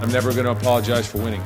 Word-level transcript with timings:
I'm 0.00 0.10
never 0.10 0.32
going 0.32 0.46
to 0.46 0.52
apologize 0.52 1.06
for 1.06 1.18
winning. 1.18 1.42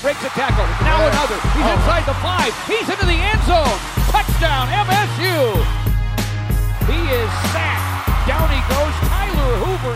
Breaks 0.00 0.24
a 0.24 0.32
tackle. 0.32 0.64
Now 0.80 1.04
another. 1.04 1.36
He's 1.52 1.68
oh. 1.68 1.76
inside 1.76 2.04
the 2.08 2.16
five. 2.24 2.48
He's 2.64 2.88
into 2.88 3.04
the 3.04 3.20
end 3.20 3.44
zone. 3.44 3.76
Touchdown, 4.08 4.72
MSU. 4.72 5.60
He 6.88 6.96
is 7.12 7.28
sacked. 7.52 8.08
Down 8.24 8.48
he 8.48 8.60
goes. 8.72 8.94
Tyler 9.04 9.52
Hoover 9.68 9.92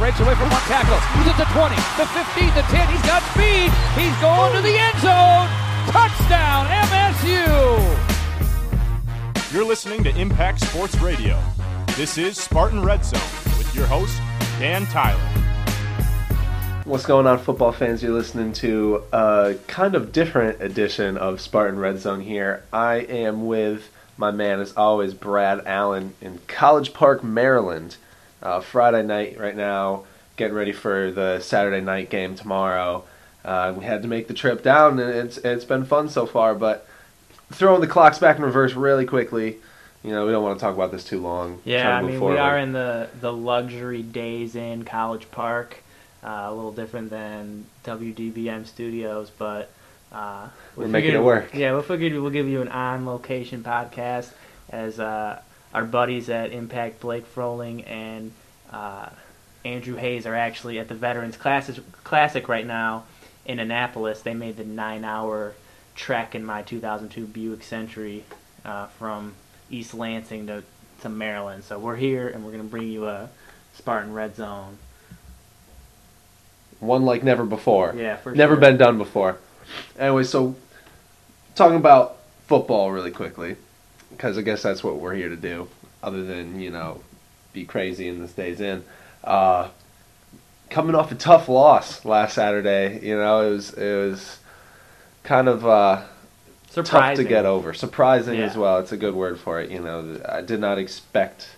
breaks 0.00 0.20
away 0.20 0.34
from 0.40 0.48
one 0.48 0.64
tackle. 0.72 0.96
He's 1.20 1.28
at 1.28 1.36
the 1.36 1.44
20, 1.52 1.76
the 2.00 2.08
15, 2.16 2.48
the 2.56 2.64
10. 2.72 2.88
He's 2.88 3.04
got 3.04 3.20
speed. 3.36 3.68
He's 3.92 4.16
going 4.24 4.56
to 4.56 4.62
the 4.64 4.72
end 4.72 4.96
zone. 5.04 5.52
Touchdown, 5.92 6.64
MSU. 6.88 7.44
You're 9.52 9.66
listening 9.66 10.02
to 10.04 10.16
Impact 10.18 10.60
Sports 10.60 10.96
Radio. 10.96 11.38
This 11.96 12.16
is 12.16 12.38
Spartan 12.38 12.82
Red 12.82 13.04
Zone 13.04 13.20
with 13.20 13.41
your 13.82 13.88
host, 13.88 14.22
Dan 14.60 14.86
Tyler. 14.86 15.18
What's 16.84 17.04
going 17.04 17.26
on, 17.26 17.40
football 17.40 17.72
fans? 17.72 18.00
You're 18.00 18.12
listening 18.12 18.52
to 18.54 19.02
a 19.12 19.56
kind 19.66 19.96
of 19.96 20.12
different 20.12 20.62
edition 20.62 21.16
of 21.16 21.40
Spartan 21.40 21.80
Red 21.80 21.98
Zone 21.98 22.20
here. 22.20 22.62
I 22.72 22.98
am 22.98 23.46
with 23.48 23.90
my 24.16 24.30
man, 24.30 24.60
as 24.60 24.72
always, 24.74 25.14
Brad 25.14 25.66
Allen 25.66 26.14
in 26.20 26.38
College 26.46 26.94
Park, 26.94 27.24
Maryland. 27.24 27.96
Uh, 28.40 28.60
Friday 28.60 29.02
night 29.02 29.38
right 29.38 29.56
now, 29.56 30.04
getting 30.36 30.54
ready 30.54 30.72
for 30.72 31.10
the 31.10 31.40
Saturday 31.40 31.80
night 31.80 32.08
game 32.08 32.36
tomorrow. 32.36 33.04
Uh, 33.44 33.74
we 33.76 33.84
had 33.84 34.02
to 34.02 34.08
make 34.08 34.28
the 34.28 34.34
trip 34.34 34.62
down, 34.62 35.00
and 35.00 35.10
it's 35.10 35.38
it's 35.38 35.64
been 35.64 35.84
fun 35.84 36.08
so 36.08 36.26
far. 36.26 36.54
But 36.54 36.86
throwing 37.52 37.80
the 37.80 37.86
clocks 37.88 38.18
back 38.18 38.36
in 38.38 38.44
reverse 38.44 38.74
really 38.74 39.06
quickly. 39.06 39.58
You 40.02 40.10
know, 40.10 40.26
we 40.26 40.32
don't 40.32 40.42
want 40.42 40.58
to 40.58 40.64
talk 40.64 40.74
about 40.74 40.90
this 40.90 41.04
too 41.04 41.20
long. 41.20 41.60
Yeah, 41.64 41.96
I 41.96 42.02
mean, 42.02 42.18
forward. 42.18 42.34
we 42.34 42.40
are 42.40 42.58
in 42.58 42.72
the, 42.72 43.08
the 43.20 43.32
luxury 43.32 44.02
days 44.02 44.56
in 44.56 44.84
College 44.84 45.30
Park. 45.30 45.82
Uh, 46.24 46.46
a 46.46 46.54
little 46.54 46.72
different 46.72 47.10
than 47.10 47.66
WDBM 47.84 48.64
Studios, 48.66 49.30
but 49.30 49.72
uh, 50.12 50.48
we 50.76 50.84
We're 50.84 50.90
making 50.90 51.14
it 51.14 51.22
work. 51.22 51.52
Yeah, 51.52 51.74
we 51.74 51.82
figured 51.82 52.12
we'll 52.14 52.30
give 52.30 52.48
you 52.48 52.62
an 52.62 52.68
on-location 52.68 53.64
podcast 53.64 54.30
as 54.70 55.00
uh, 55.00 55.40
our 55.74 55.84
buddies 55.84 56.28
at 56.30 56.52
Impact, 56.52 57.00
Blake 57.00 57.26
Froling 57.26 57.82
and 57.84 58.30
uh, 58.70 59.08
Andrew 59.64 59.96
Hayes, 59.96 60.24
are 60.24 60.34
actually 60.34 60.78
at 60.78 60.88
the 60.88 60.94
Veterans 60.94 61.36
Classic, 61.36 61.76
Classic 62.04 62.48
right 62.48 62.66
now 62.66 63.04
in 63.44 63.58
Annapolis. 63.58 64.22
They 64.22 64.34
made 64.34 64.56
the 64.56 64.64
nine-hour 64.64 65.54
trek 65.96 66.36
in 66.36 66.44
my 66.44 66.62
2002 66.62 67.26
Buick 67.26 67.64
Century 67.64 68.24
uh, 68.64 68.86
from 68.86 69.34
East 69.72 69.94
Lansing 69.94 70.46
to, 70.46 70.62
to 71.00 71.08
Maryland. 71.08 71.64
So 71.64 71.78
we're 71.78 71.96
here 71.96 72.28
and 72.28 72.44
we're 72.44 72.52
going 72.52 72.62
to 72.62 72.68
bring 72.70 72.88
you 72.88 73.06
a 73.06 73.28
Spartan 73.74 74.12
Red 74.12 74.36
Zone. 74.36 74.78
one 76.78 77.04
like 77.04 77.24
never 77.24 77.44
before. 77.44 77.94
Yeah, 77.96 78.16
for 78.16 78.34
never 78.34 78.54
sure. 78.54 78.60
been 78.60 78.76
done 78.76 78.98
before. 78.98 79.38
Anyway, 79.98 80.24
so 80.24 80.54
talking 81.54 81.76
about 81.76 82.18
football 82.46 82.92
really 82.92 83.10
quickly, 83.10 83.56
because 84.10 84.36
I 84.36 84.42
guess 84.42 84.62
that's 84.62 84.84
what 84.84 84.96
we're 84.96 85.14
here 85.14 85.28
to 85.28 85.36
do. 85.36 85.68
Other 86.02 86.24
than 86.24 86.60
you 86.60 86.70
know, 86.70 87.00
be 87.52 87.64
crazy 87.64 88.08
in 88.08 88.20
this 88.20 88.32
day's 88.32 88.60
in. 88.60 88.84
Uh, 89.24 89.68
coming 90.68 90.94
off 90.94 91.12
a 91.12 91.14
tough 91.14 91.48
loss 91.48 92.04
last 92.04 92.34
Saturday, 92.34 92.98
you 93.06 93.16
know, 93.16 93.46
it 93.46 93.50
was 93.50 93.72
it 93.74 93.96
was 93.96 94.38
kind 95.22 95.48
of 95.48 95.64
uh, 95.64 96.02
tough 96.74 97.16
to 97.16 97.24
get 97.24 97.44
over. 97.44 97.74
Surprising 97.74 98.38
as 98.40 98.56
well. 98.56 98.78
It's 98.78 98.92
a 98.92 98.96
good 98.96 99.14
word 99.14 99.38
for 99.38 99.60
it. 99.60 99.70
You 99.70 99.80
know, 99.80 100.20
I 100.28 100.40
did 100.40 100.60
not 100.60 100.78
expect. 100.78 101.48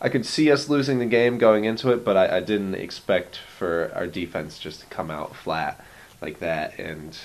I 0.00 0.08
could 0.08 0.24
see 0.24 0.50
us 0.50 0.68
losing 0.68 0.98
the 0.98 1.06
game 1.06 1.38
going 1.38 1.64
into 1.64 1.90
it, 1.92 2.04
but 2.04 2.16
I, 2.16 2.38
I 2.38 2.40
didn't 2.40 2.74
expect 2.74 3.36
for 3.36 3.92
our 3.94 4.06
defense 4.06 4.58
just 4.58 4.80
to 4.80 4.86
come 4.86 5.10
out 5.10 5.36
flat 5.36 5.84
like 6.22 6.38
that, 6.40 6.78
and 6.78 7.16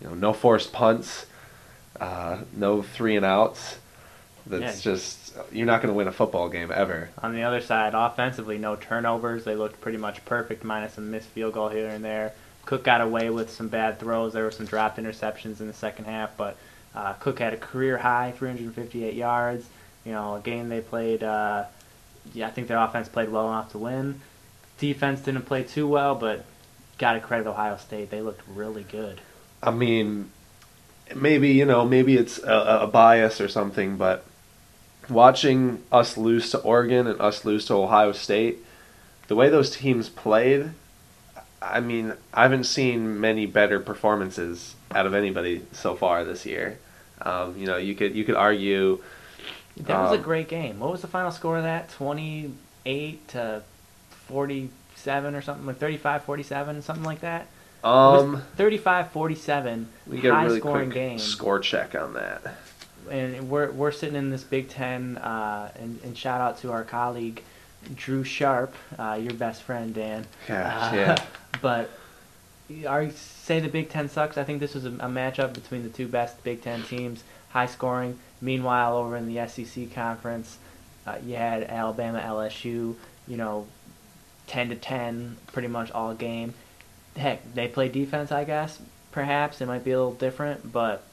you 0.00 0.08
know, 0.08 0.14
no 0.14 0.32
forced 0.32 0.72
punts, 0.72 1.26
uh, 2.00 2.38
no 2.56 2.82
three 2.82 3.16
and 3.16 3.24
outs. 3.24 3.78
That's 4.46 4.84
Yeah. 4.84 4.92
just 4.92 5.34
you're 5.52 5.66
not 5.66 5.82
going 5.82 5.92
to 5.92 5.96
win 5.96 6.08
a 6.08 6.12
football 6.12 6.48
game 6.48 6.70
ever. 6.72 7.10
On 7.22 7.34
the 7.34 7.42
other 7.42 7.60
side, 7.60 7.94
offensively, 7.94 8.58
no 8.58 8.76
turnovers. 8.76 9.44
They 9.44 9.54
looked 9.54 9.80
pretty 9.80 9.98
much 9.98 10.24
perfect, 10.24 10.64
minus 10.64 10.98
a 10.98 11.00
missed 11.00 11.28
field 11.28 11.54
goal 11.54 11.68
here 11.68 11.88
and 11.88 12.04
there. 12.04 12.32
Cook 12.64 12.84
got 12.84 13.00
away 13.00 13.30
with 13.30 13.50
some 13.50 13.68
bad 13.68 13.98
throws. 13.98 14.32
There 14.32 14.44
were 14.44 14.50
some 14.50 14.66
dropped 14.66 14.98
interceptions 14.98 15.60
in 15.60 15.66
the 15.66 15.72
second 15.72 16.04
half, 16.04 16.36
but 16.36 16.56
uh, 16.94 17.14
Cook 17.14 17.38
had 17.38 17.54
a 17.54 17.56
career 17.56 17.98
high, 17.98 18.32
358 18.36 19.14
yards. 19.14 19.66
You 20.04 20.12
know, 20.12 20.36
a 20.36 20.40
game 20.40 20.68
they 20.68 20.80
played. 20.80 21.22
Uh, 21.22 21.64
yeah, 22.34 22.48
I 22.48 22.50
think 22.50 22.68
their 22.68 22.78
offense 22.78 23.08
played 23.08 23.30
well 23.30 23.48
enough 23.48 23.72
to 23.72 23.78
win. 23.78 24.20
Defense 24.78 25.20
didn't 25.20 25.42
play 25.42 25.62
too 25.62 25.86
well, 25.86 26.14
but 26.14 26.44
got 26.98 27.12
to 27.12 27.20
credit 27.20 27.46
Ohio 27.46 27.76
State. 27.76 28.10
They 28.10 28.20
looked 28.20 28.42
really 28.48 28.82
good. 28.84 29.20
I 29.62 29.70
mean, 29.70 30.30
maybe 31.14 31.50
you 31.50 31.64
know, 31.64 31.86
maybe 31.86 32.16
it's 32.16 32.38
a, 32.38 32.80
a 32.82 32.86
bias 32.86 33.40
or 33.40 33.48
something, 33.48 33.96
but 33.96 34.24
watching 35.08 35.82
us 35.90 36.16
lose 36.16 36.50
to 36.50 36.58
Oregon 36.58 37.06
and 37.06 37.20
us 37.20 37.44
lose 37.44 37.66
to 37.66 37.74
Ohio 37.74 38.12
State, 38.12 38.58
the 39.28 39.36
way 39.36 39.48
those 39.48 39.76
teams 39.76 40.08
played, 40.08 40.70
I 41.62 41.80
mean, 41.80 42.14
I 42.34 42.42
haven't 42.42 42.64
seen 42.64 43.20
many 43.20 43.46
better 43.46 43.78
performances 43.80 44.74
out 44.94 45.06
of 45.06 45.14
anybody 45.14 45.62
so 45.72 45.94
far 45.94 46.24
this 46.24 46.44
year. 46.44 46.78
Um, 47.20 47.56
you 47.56 47.66
know, 47.66 47.76
you 47.76 47.94
could 47.94 48.14
you 48.14 48.24
could 48.24 48.34
argue. 48.34 49.00
That 49.76 49.98
was 50.02 50.12
a 50.12 50.16
Um, 50.16 50.22
great 50.22 50.48
game. 50.48 50.80
What 50.80 50.90
was 50.92 51.00
the 51.00 51.06
final 51.08 51.30
score 51.30 51.56
of 51.56 51.62
that? 51.62 51.88
28 51.90 53.28
to 53.28 53.62
47 54.28 55.34
or 55.34 55.42
something 55.42 55.66
like 55.66 55.78
35 55.78 56.24
47 56.24 56.82
something 56.82 57.04
like 57.04 57.20
that. 57.20 57.46
Um, 57.84 58.42
35 58.56 59.10
47 59.10 59.88
we 60.06 60.20
get 60.20 60.30
a 60.30 60.34
high 60.34 60.44
really 60.44 60.60
scoring 60.60 60.90
quick 60.90 60.94
game. 60.94 61.18
score 61.18 61.58
check 61.58 61.94
on 61.94 62.14
that. 62.14 62.42
And 63.10 63.50
we're 63.50 63.70
we're 63.72 63.90
sitting 63.90 64.14
in 64.16 64.30
this 64.30 64.44
Big 64.44 64.68
10 64.68 65.16
uh, 65.18 65.72
and, 65.78 65.98
and 66.04 66.16
shout 66.16 66.40
out 66.40 66.58
to 66.60 66.70
our 66.70 66.84
colleague 66.84 67.42
Drew 67.94 68.24
Sharp, 68.24 68.74
uh, 68.98 69.18
your 69.20 69.34
best 69.34 69.62
friend 69.62 69.94
Dan. 69.94 70.26
Gosh, 70.46 70.92
Uh, 70.92 70.96
yeah. 70.96 71.24
But 71.60 71.90
I 72.88 73.10
say 73.10 73.60
the 73.60 73.68
Big 73.68 73.90
Ten 73.90 74.08
sucks. 74.08 74.38
I 74.38 74.44
think 74.44 74.60
this 74.60 74.74
was 74.74 74.84
a, 74.86 74.88
a 74.88 75.08
matchup 75.08 75.52
between 75.52 75.82
the 75.82 75.88
two 75.90 76.08
best 76.08 76.42
Big 76.42 76.62
Ten 76.62 76.82
teams, 76.82 77.22
high 77.50 77.66
scoring. 77.66 78.18
Meanwhile, 78.40 78.96
over 78.96 79.16
in 79.16 79.32
the 79.32 79.46
SEC 79.46 79.92
conference, 79.92 80.58
uh, 81.06 81.16
you 81.24 81.36
had 81.36 81.62
Alabama, 81.64 82.20
LSU. 82.20 82.94
You 83.28 83.36
know, 83.36 83.66
ten 84.46 84.70
to 84.70 84.74
ten, 84.76 85.36
pretty 85.52 85.68
much 85.68 85.90
all 85.92 86.14
game. 86.14 86.54
Heck, 87.16 87.54
they 87.54 87.68
play 87.68 87.88
defense. 87.88 88.32
I 88.32 88.44
guess 88.44 88.80
perhaps 89.12 89.60
it 89.60 89.66
might 89.66 89.84
be 89.84 89.90
a 89.92 89.98
little 89.98 90.14
different, 90.14 90.72
but 90.72 91.04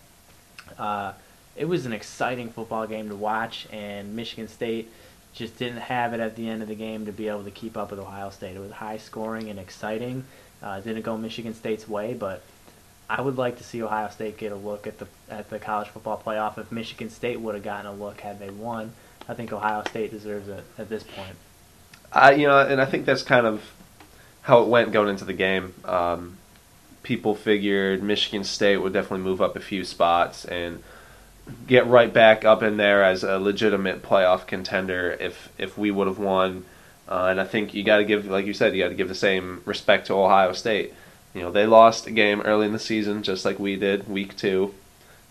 uh, 0.78 1.12
it 1.58 1.66
was 1.66 1.86
an 1.86 1.92
exciting 1.94 2.50
football 2.50 2.88
game 2.88 3.10
to 3.10 3.16
watch. 3.16 3.68
And 3.72 4.16
Michigan 4.16 4.48
State 4.48 4.90
just 5.34 5.58
didn't 5.58 5.78
have 5.78 6.14
it 6.14 6.20
at 6.20 6.36
the 6.36 6.50
end 6.50 6.62
of 6.62 6.68
the 6.68 6.76
game 6.76 7.06
to 7.06 7.12
be 7.12 7.28
able 7.28 7.44
to 7.44 7.52
keep 7.52 7.78
up 7.78 7.92
with 7.92 8.00
Ohio 8.00 8.30
State. 8.30 8.56
It 8.56 8.60
was 8.60 8.72
high 8.72 8.98
scoring 8.98 9.50
and 9.50 9.60
exciting. 9.60 10.26
Uh, 10.62 10.80
didn't 10.82 11.04
go 11.04 11.18
Michigan 11.18 11.54
State's 11.54 11.88
way, 11.88 12.14
but 12.14 12.44
I 13.10 13.22
would 13.22 13.38
like 13.38 13.58
to 13.58 13.64
see 13.64 13.82
Ohio 13.82 14.10
State 14.10 14.38
get 14.38 14.52
a 14.52 14.56
look 14.56 14.86
at 14.86 15.00
the 15.00 15.08
at 15.30 15.50
the 15.50 15.60
college 15.60 15.88
football 15.88 16.22
playoff. 16.24 16.58
If 16.58 16.72
Michigan 16.72 17.10
State 17.10 17.40
would 17.40 17.56
have 17.56 17.64
gotten 17.64 17.86
a 17.86 17.94
look 17.94 18.22
had 18.22 18.40
they 18.40 18.50
won, 18.50 18.94
I 19.28 19.34
think 19.34 19.54
Ohio 19.54 19.84
State 19.90 20.12
deserves 20.12 20.48
it 20.48 20.64
at 20.78 20.90
this 20.90 21.04
point. 21.04 21.36
I 22.12 22.34
you 22.34 22.48
know, 22.48 22.60
and 22.60 22.82
I 22.82 22.86
think 22.86 23.06
that's 23.06 23.24
kind 23.24 23.46
of 23.46 23.64
how 24.42 24.62
it 24.62 24.68
went 24.68 24.92
going 24.92 25.10
into 25.10 25.26
the 25.26 25.34
game. 25.34 25.74
Um, 25.86 26.38
people 27.04 27.36
figured 27.36 28.04
Michigan 28.04 28.44
State 28.44 28.78
would 28.78 28.94
definitely 28.94 29.24
move 29.24 29.42
up 29.42 29.56
a 29.56 29.60
few 29.60 29.84
spots 29.84 30.46
and 30.46 30.84
get 31.68 31.88
right 31.88 32.14
back 32.14 32.46
up 32.46 32.64
in 32.64 32.78
there 32.78 33.04
as 33.04 33.24
a 33.24 33.40
legitimate 33.40 34.02
playoff 34.02 34.48
contender 34.48 35.16
if 35.20 35.50
if 35.58 35.78
we 35.78 35.92
would 35.92 36.08
have 36.08 36.20
won. 36.20 36.66
Uh, 37.08 37.28
and 37.32 37.42
I 37.42 37.46
think 37.46 37.74
you 37.74 37.84
got 37.84 37.98
to 37.98 38.06
give, 38.06 38.28
like 38.28 38.46
you 38.46 38.54
said, 38.54 38.76
you 38.76 38.84
got 38.84 38.90
to 38.90 38.96
give 38.96 39.08
the 39.08 39.16
same 39.16 39.64
respect 39.66 40.08
to 40.08 40.14
Ohio 40.14 40.54
State. 40.54 40.94
You 41.34 41.42
know, 41.42 41.52
they 41.52 41.66
lost 41.66 42.06
a 42.06 42.12
game 42.12 42.42
early 42.42 42.68
in 42.68 42.74
the 42.74 42.80
season, 42.80 43.24
just 43.24 43.46
like 43.46 43.58
we 43.58 43.76
did, 43.76 44.08
week 44.08 44.38
two. 44.38 44.76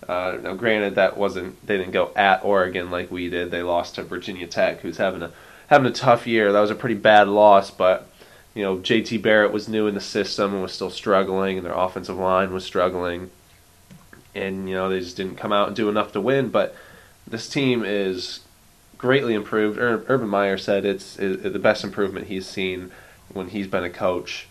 Uh, 0.08 0.38
now, 0.42 0.54
granted, 0.54 0.96
that 0.96 1.16
wasn't 1.16 1.64
they 1.66 1.76
didn't 1.76 1.92
go 1.92 2.10
at 2.16 2.44
Oregon 2.44 2.90
like 2.90 3.10
we 3.10 3.28
did. 3.28 3.50
They 3.50 3.62
lost 3.62 3.94
to 3.94 4.02
Virginia 4.02 4.46
Tech, 4.46 4.81
who's 4.81 4.96
having 4.96 5.22
a 5.22 5.31
having 5.69 5.87
a 5.87 5.92
tough 5.92 6.26
year. 6.26 6.52
That 6.52 6.60
was 6.60 6.70
a 6.70 6.75
pretty 6.75 6.94
bad 6.96 7.28
loss, 7.28 7.70
but 7.70 8.08
you 8.54 8.62
know, 8.62 8.78
JT 8.78 9.22
Barrett 9.22 9.52
was 9.52 9.69
new 9.69 9.87
in 9.87 9.94
the 9.94 10.00
system 10.00 10.52
and 10.52 10.62
was 10.62 10.72
still 10.72 10.90
struggling, 10.90 11.58
and 11.58 11.66
their 11.66 11.75
offensive 11.75 12.16
line 12.16 12.52
was 12.52 12.64
struggling, 12.64 13.31
and 14.34 14.69
you 14.69 14.75
know 14.75 14.88
they 14.88 15.00
just 15.00 15.16
didn't 15.16 15.36
come 15.36 15.52
out 15.52 15.69
and 15.69 15.76
do 15.76 15.88
enough 15.88 16.12
to 16.12 16.20
win. 16.20 16.48
But 16.48 16.75
this 17.26 17.48
team 17.48 17.84
is 17.84 18.40
greatly 18.96 19.34
improved. 19.34 19.78
Ur- 19.78 20.04
Urban 20.08 20.28
Meyer 20.28 20.58
said 20.58 20.84
it's 20.84 21.19
is 21.19 21.52
the 21.52 21.58
best 21.58 21.84
improvement 21.84 22.26
he's 22.26 22.46
seen 22.46 22.90
when 23.32 23.48
he's 23.48 23.66
been 23.66 23.84
a 23.84 23.90
coach, 23.90 24.48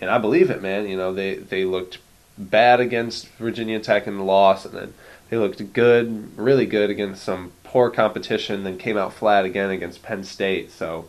and 0.00 0.10
I 0.10 0.18
believe 0.18 0.50
it, 0.50 0.62
man. 0.62 0.88
You 0.88 0.96
know 0.96 1.12
they 1.12 1.36
they 1.36 1.64
looked 1.64 1.98
bad 2.38 2.80
against 2.80 3.28
Virginia 3.38 3.80
Tech 3.80 4.06
in 4.06 4.16
the 4.16 4.24
loss, 4.24 4.64
and 4.64 4.74
then 4.74 4.94
they 5.28 5.36
looked 5.36 5.72
good, 5.72 6.36
really 6.36 6.66
good 6.66 6.90
against 6.90 7.22
some 7.22 7.52
poor 7.64 7.90
competition. 7.90 8.64
Then 8.64 8.78
came 8.78 8.96
out 8.96 9.12
flat 9.12 9.44
again 9.44 9.70
against 9.70 10.02
Penn 10.02 10.24
State. 10.24 10.70
So 10.72 11.08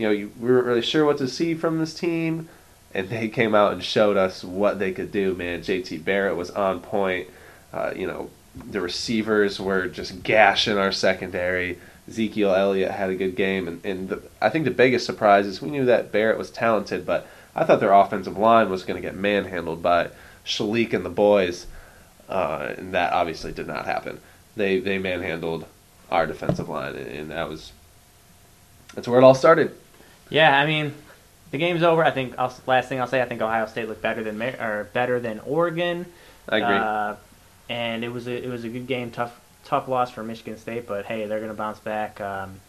you 0.00 0.06
know, 0.06 0.12
you, 0.12 0.32
we 0.40 0.48
weren't 0.50 0.66
really 0.66 0.82
sure 0.82 1.04
what 1.04 1.18
to 1.18 1.28
see 1.28 1.54
from 1.54 1.78
this 1.78 1.92
team, 1.92 2.48
and 2.94 3.10
they 3.10 3.28
came 3.28 3.54
out 3.54 3.74
and 3.74 3.84
showed 3.84 4.16
us 4.16 4.42
what 4.42 4.78
they 4.78 4.92
could 4.92 5.12
do. 5.12 5.34
Man, 5.34 5.60
JT 5.60 6.04
Barrett 6.04 6.36
was 6.36 6.50
on 6.50 6.80
point. 6.80 7.28
Uh, 7.72 7.92
you 7.94 8.06
know, 8.06 8.30
the 8.54 8.80
receivers 8.80 9.60
were 9.60 9.86
just 9.86 10.22
gashing 10.22 10.78
our 10.78 10.92
secondary. 10.92 11.78
Ezekiel 12.08 12.54
Elliott 12.54 12.90
had 12.90 13.10
a 13.10 13.14
good 13.14 13.36
game, 13.36 13.68
and, 13.68 13.84
and 13.84 14.08
the, 14.08 14.22
I 14.40 14.48
think 14.48 14.64
the 14.64 14.72
biggest 14.72 15.06
surprise 15.06 15.46
is 15.46 15.62
we 15.62 15.70
knew 15.70 15.84
that 15.84 16.10
Barrett 16.10 16.38
was 16.38 16.50
talented, 16.50 17.06
but 17.06 17.26
I 17.54 17.64
thought 17.64 17.80
their 17.80 17.92
offensive 17.92 18.36
line 18.36 18.68
was 18.70 18.82
going 18.82 19.00
to 19.00 19.06
get 19.06 19.16
manhandled 19.16 19.82
by 19.82 20.10
Shilique 20.44 20.92
and 20.92 21.04
the 21.04 21.10
boys, 21.10 21.66
uh, 22.28 22.74
and 22.76 22.94
that 22.94 23.12
obviously 23.12 23.52
did 23.52 23.66
not 23.66 23.86
happen. 23.86 24.20
They 24.56 24.80
they 24.80 24.98
manhandled 24.98 25.66
our 26.10 26.26
defensive 26.26 26.68
line, 26.68 26.96
and 26.96 27.30
that 27.30 27.48
was 27.48 27.72
that's 28.94 29.06
where 29.06 29.20
it 29.20 29.24
all 29.24 29.34
started. 29.34 29.72
Yeah, 30.28 30.58
I 30.58 30.66
mean, 30.66 30.94
the 31.50 31.58
game's 31.58 31.82
over. 31.82 32.04
I 32.04 32.10
think 32.10 32.34
I'll, 32.38 32.52
last 32.66 32.88
thing 32.88 33.00
I'll 33.00 33.06
say, 33.06 33.22
I 33.22 33.26
think 33.26 33.40
Ohio 33.40 33.66
State 33.66 33.88
looked 33.88 34.02
better 34.02 34.22
than 34.24 34.40
or 34.42 34.88
better 34.92 35.20
than 35.20 35.40
Oregon. 35.40 36.06
I 36.48 36.56
agree. 36.58 36.76
Uh, 36.76 37.14
and 37.70 38.02
it 38.02 38.08
was 38.08 38.26
a 38.26 38.44
it 38.44 38.50
was 38.50 38.64
a 38.64 38.68
good 38.68 38.86
game. 38.86 39.10
Tough 39.10 39.40
tough 39.64 39.88
loss 39.88 40.10
for 40.10 40.22
Michigan 40.22 40.58
State, 40.58 40.86
but 40.86 41.06
hey, 41.06 41.26
they're 41.26 41.40
gonna 41.40 41.54
bounce 41.54 41.78
back. 41.78 42.20
Um, 42.20 42.60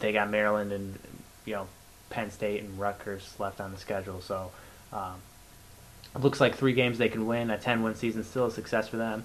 they 0.00 0.12
got 0.12 0.28
Maryland 0.28 0.72
and 0.72 0.98
you 1.46 1.54
know 1.54 1.68
Penn 2.10 2.30
State 2.30 2.62
and 2.62 2.78
Rutgers 2.78 3.34
left 3.38 3.60
on 3.60 3.70
the 3.70 3.78
schedule, 3.78 4.20
so 4.20 4.50
um, 4.92 5.14
it 6.14 6.20
looks 6.20 6.40
like 6.40 6.56
three 6.56 6.72
games 6.74 6.98
they 6.98 7.08
can 7.08 7.26
win. 7.26 7.48
A 7.50 7.56
10-win 7.56 7.94
season 7.94 8.24
still 8.24 8.46
a 8.46 8.50
success 8.50 8.88
for 8.88 8.96
them, 8.96 9.24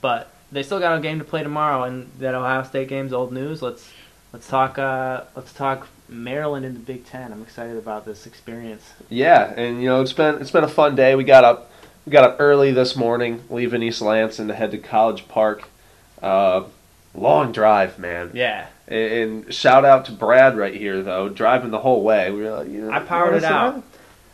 but 0.00 0.32
they 0.52 0.62
still 0.62 0.78
got 0.78 0.96
a 0.96 1.00
game 1.00 1.18
to 1.18 1.24
play 1.24 1.42
tomorrow. 1.42 1.82
And 1.82 2.10
that 2.20 2.34
Ohio 2.34 2.62
State 2.62 2.88
game's 2.88 3.12
old 3.12 3.32
news. 3.32 3.60
Let's 3.60 3.90
let's 4.32 4.46
talk 4.46 4.78
uh, 4.78 5.24
let's 5.34 5.52
talk 5.52 5.88
Maryland 6.08 6.64
in 6.64 6.74
the 6.74 6.80
Big 6.80 7.04
Ten. 7.06 7.32
I'm 7.32 7.42
excited 7.42 7.76
about 7.76 8.04
this 8.04 8.24
experience. 8.28 8.92
Yeah, 9.08 9.52
and 9.56 9.82
you 9.82 9.88
know 9.88 10.00
it's 10.00 10.12
been 10.12 10.36
it's 10.36 10.52
been 10.52 10.64
a 10.64 10.68
fun 10.68 10.94
day. 10.94 11.16
We 11.16 11.24
got 11.24 11.42
up 11.42 11.71
we 12.04 12.10
got 12.10 12.24
up 12.24 12.36
early 12.38 12.72
this 12.72 12.96
morning, 12.96 13.42
leaving 13.50 13.82
East 13.82 14.00
Lansing 14.02 14.48
to 14.48 14.54
head 14.54 14.70
to 14.72 14.78
College 14.78 15.28
Park. 15.28 15.68
Uh, 16.20 16.64
long 17.14 17.52
drive, 17.52 17.98
man. 17.98 18.30
Yeah, 18.34 18.66
And, 18.88 19.52
shout 19.52 19.84
out 19.84 20.04
to 20.06 20.12
Brad 20.12 20.56
right 20.56 20.74
here 20.74 21.02
though, 21.02 21.28
driving 21.28 21.70
the 21.70 21.80
whole 21.80 22.02
way. 22.02 22.30
We 22.30 22.42
were 22.42 22.50
like, 22.50 22.68
you 22.68 22.82
know, 22.82 22.90
I 22.90 23.00
powered 23.00 23.34
it 23.34 23.44
out. 23.44 23.76
like, 23.76 23.84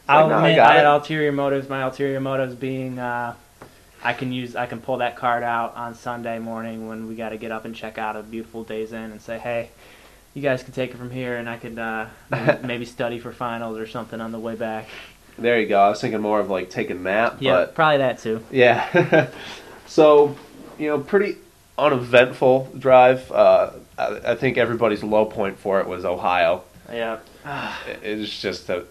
I'll 0.09 0.29
no, 0.29 0.35
I 0.37 0.39
admit 0.39 0.57
got 0.57 0.71
I, 0.71 0.75
had 0.77 0.85
it. 0.85 0.89
ulterior 0.89 1.33
motives. 1.33 1.69
My 1.69 1.83
ulterior 1.83 2.21
motives 2.21 2.55
being 2.55 2.99
uh, 2.99 3.35
I 4.03 4.13
can 4.13 4.33
use 4.33 4.57
I 4.57 4.67
can 4.67 4.81
pull 4.81 4.99
that 4.99 5.17
card 5.17 5.43
out 5.43 5.75
on 5.77 5.95
Sunday 5.95 6.39
morning 6.39 6.89
when 6.89 7.09
we 7.09 7.15
got 7.15 7.31
to 7.31 7.37
get 7.37 7.51
up 7.51 7.65
and 7.65 7.75
check 7.75 7.99
out 7.99 8.17
a 8.17 8.23
beautiful 8.23 8.65
day's 8.65 8.93
in 8.93 9.11
and 9.11 9.21
say, 9.21 9.39
hey, 9.39 9.71
you 10.35 10.41
guys 10.43 10.63
can 10.63 10.73
take 10.73 10.93
it 10.93 10.97
from 10.97 11.11
here, 11.11 11.37
and 11.37 11.49
I 11.49 11.57
could 11.57 11.79
uh, 11.79 12.07
maybe, 12.31 12.59
maybe 12.67 12.85
study 12.85 13.19
for 13.19 13.33
finals 13.33 13.77
or 13.77 13.87
something 13.87 14.21
on 14.21 14.33
the 14.33 14.39
way 14.39 14.55
back. 14.55 14.87
There 15.39 15.61
you 15.61 15.67
go. 15.69 15.81
I 15.81 15.89
was 15.91 16.01
thinking 16.01 16.21
more 16.21 16.41
of 16.41 16.51
like 16.51 16.71
taking 16.71 17.03
nap, 17.03 17.37
Yeah, 17.41 17.53
but 17.53 17.75
probably 17.75 17.99
that 17.99 18.19
too. 18.19 18.45
Yeah. 18.51 19.29
so, 19.87 20.37
you 20.79 20.89
know, 20.89 20.99
pretty 20.99 21.37
uneventful 21.79 22.71
drive. 22.79 23.31
Uh, 23.31 23.71
I, 23.97 24.21
I 24.33 24.35
think 24.35 24.59
everybody's 24.59 25.03
low 25.05 25.25
point 25.25 25.59
for 25.59 25.81
it 25.81 25.87
was 25.87 26.05
Ohio. 26.05 26.65
Yeah. 26.93 27.19
It- 27.87 28.01
It's 28.03 28.41
just 28.41 28.69
a, 28.69 28.85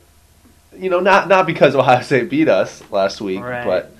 you 0.78 0.90
know, 0.90 1.00
not 1.00 1.28
not 1.28 1.46
because 1.46 1.76
Ohio 1.76 2.02
State 2.02 2.30
beat 2.30 2.48
us 2.50 2.82
last 2.92 3.20
week, 3.22 3.42
Right. 3.42 3.66
but 3.66 3.92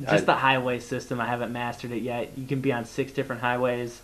Just 0.00 0.12
I- 0.24 0.26
the 0.26 0.34
highway 0.34 0.80
system, 0.80 1.20
I 1.20 1.26
haven't 1.26 1.52
mastered 1.52 1.92
it 1.92 2.02
yet. 2.02 2.30
You 2.36 2.46
can 2.46 2.60
be 2.60 2.72
on 2.72 2.84
six 2.84 3.12
different 3.12 3.40
highways, 3.40 4.00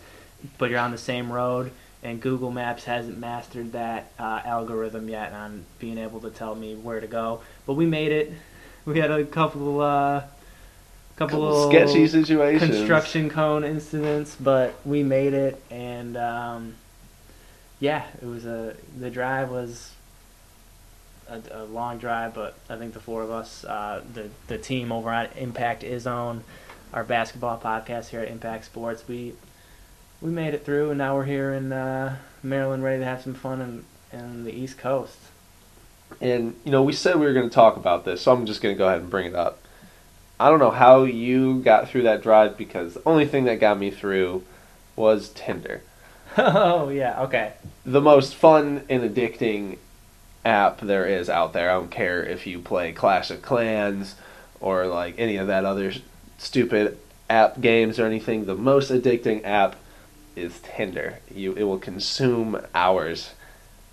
but 0.59 0.71
you're 0.71 0.79
on 0.81 0.93
the 0.93 0.99
same 0.99 1.31
road, 1.33 1.73
and 2.07 2.21
Google 2.21 2.53
Maps 2.53 2.85
hasn't 2.85 3.19
mastered 3.19 3.73
that 3.73 4.13
uh, 4.17 4.41
algorithm 4.45 5.09
yet 5.09 5.33
on 5.33 5.65
being 5.81 5.99
able 5.99 6.21
to 6.21 6.31
tell 6.31 6.55
me 6.55 6.77
where 6.77 7.01
to 7.01 7.09
go. 7.09 7.41
But 7.67 7.73
we 7.75 7.85
made 7.85 8.13
it. 8.13 8.33
We 8.85 9.01
had 9.01 9.11
a 9.11 9.25
couple, 9.25 9.81
uh, 9.81 10.23
couple, 11.17 11.41
couple 11.41 11.71
sketchy 11.71 12.07
situations. 12.07 12.77
construction 12.77 13.29
cone 13.29 13.65
incidents, 13.65 14.37
but 14.39 14.75
we 14.85 15.03
made 15.03 15.35
it, 15.35 15.61
and 15.69 16.17
um, 16.17 16.75
yeah, 17.81 18.07
it 18.23 18.27
was 18.27 18.47
a 18.47 18.77
the 18.97 19.11
drive 19.11 19.51
was 19.51 19.93
a, 21.29 21.41
a 21.51 21.65
long 21.65 21.99
drive, 21.99 22.35
but 22.35 22.55
I 22.71 22.77
think 22.77 22.95
the 22.95 23.01
four 23.01 23.25
of 23.25 23.33
us, 23.33 23.65
uh, 23.65 24.05
the 24.15 24.31
the 24.47 24.59
team 24.59 24.93
over 24.93 25.11
at 25.11 25.37
Impact 25.37 25.83
is 25.83 26.07
on 26.07 26.45
our 26.93 27.03
basketball 27.03 27.59
podcast 27.59 28.11
here 28.11 28.21
at 28.21 28.29
Impact 28.29 28.65
Sports. 28.65 29.09
We 29.09 29.35
we 30.21 30.31
made 30.31 30.55
it 30.55 30.65
through, 30.65 30.91
and 30.91 30.99
now 30.99 31.17
we're 31.17 31.25
here 31.25 31.53
in 31.53 31.73
uh, 31.73 32.17
Maryland, 32.43 32.83
ready 32.83 33.01
to 33.01 33.05
have 33.05 33.23
some 33.23 33.35
fun 33.35 33.61
in, 34.13 34.19
in 34.19 34.45
the 34.45 34.53
East 34.53 34.79
Coast. 34.79 35.19
And 36.21 36.55
you 36.65 36.71
know, 36.71 36.83
we 36.83 36.93
said 36.93 37.17
we 37.17 37.27
were 37.27 37.33
going 37.33 37.49
to 37.49 37.55
talk 37.55 37.77
about 37.77 38.05
this, 38.05 38.23
so 38.23 38.33
I'm 38.33 38.47
just 38.47 38.63
going 38.63 38.75
to 38.75 38.79
go 38.79 38.87
ahead 38.87 39.01
and 39.01 39.11
bring 39.11 39.27
it 39.27 39.35
up. 39.35 39.61
I 40.39 40.51
don't 40.51 40.59
know 40.59 40.71
how 40.71 41.05
you 41.05 41.61
got 41.61 41.89
through 41.89 42.03
that 42.03 42.23
drive 42.23 42.57
because 42.57 42.95
the 42.95 43.03
only 43.07 43.27
thing 43.27 43.45
that 43.45 43.59
got 43.59 43.79
me 43.79 43.91
through 43.91 44.45
was 44.95 45.31
Tinder. 45.31 45.83
oh 46.39 46.91
yeah, 46.91 47.23
okay. 47.23 47.55
the 47.85 48.01
most 48.01 48.35
fun 48.35 48.83
and 48.89 49.03
addicting 49.03 49.79
app 50.45 50.81
there 50.81 51.07
is 51.07 51.29
out 51.31 51.53
there. 51.53 51.71
I 51.71 51.75
don't 51.75 51.91
care 51.91 52.23
if 52.23 52.47
you 52.47 52.59
play 52.59 52.93
Clash 52.93 53.31
of 53.31 53.43
Clans 53.43 54.15
or 54.61 54.87
like 54.87 55.15
any 55.19 55.37
of 55.37 55.47
that 55.47 55.65
other 55.65 55.93
stupid 56.39 56.99
app 57.29 57.61
games 57.61 57.99
or 57.99 58.07
anything. 58.07 58.45
The 58.45 58.55
most 58.55 58.91
addicting 58.91 59.45
app 59.45 59.77
is 60.37 60.61
Tinder. 60.61 61.19
You 61.35 61.55
it 61.55 61.65
will 61.65 61.79
consume 61.79 62.61
hours. 62.75 63.33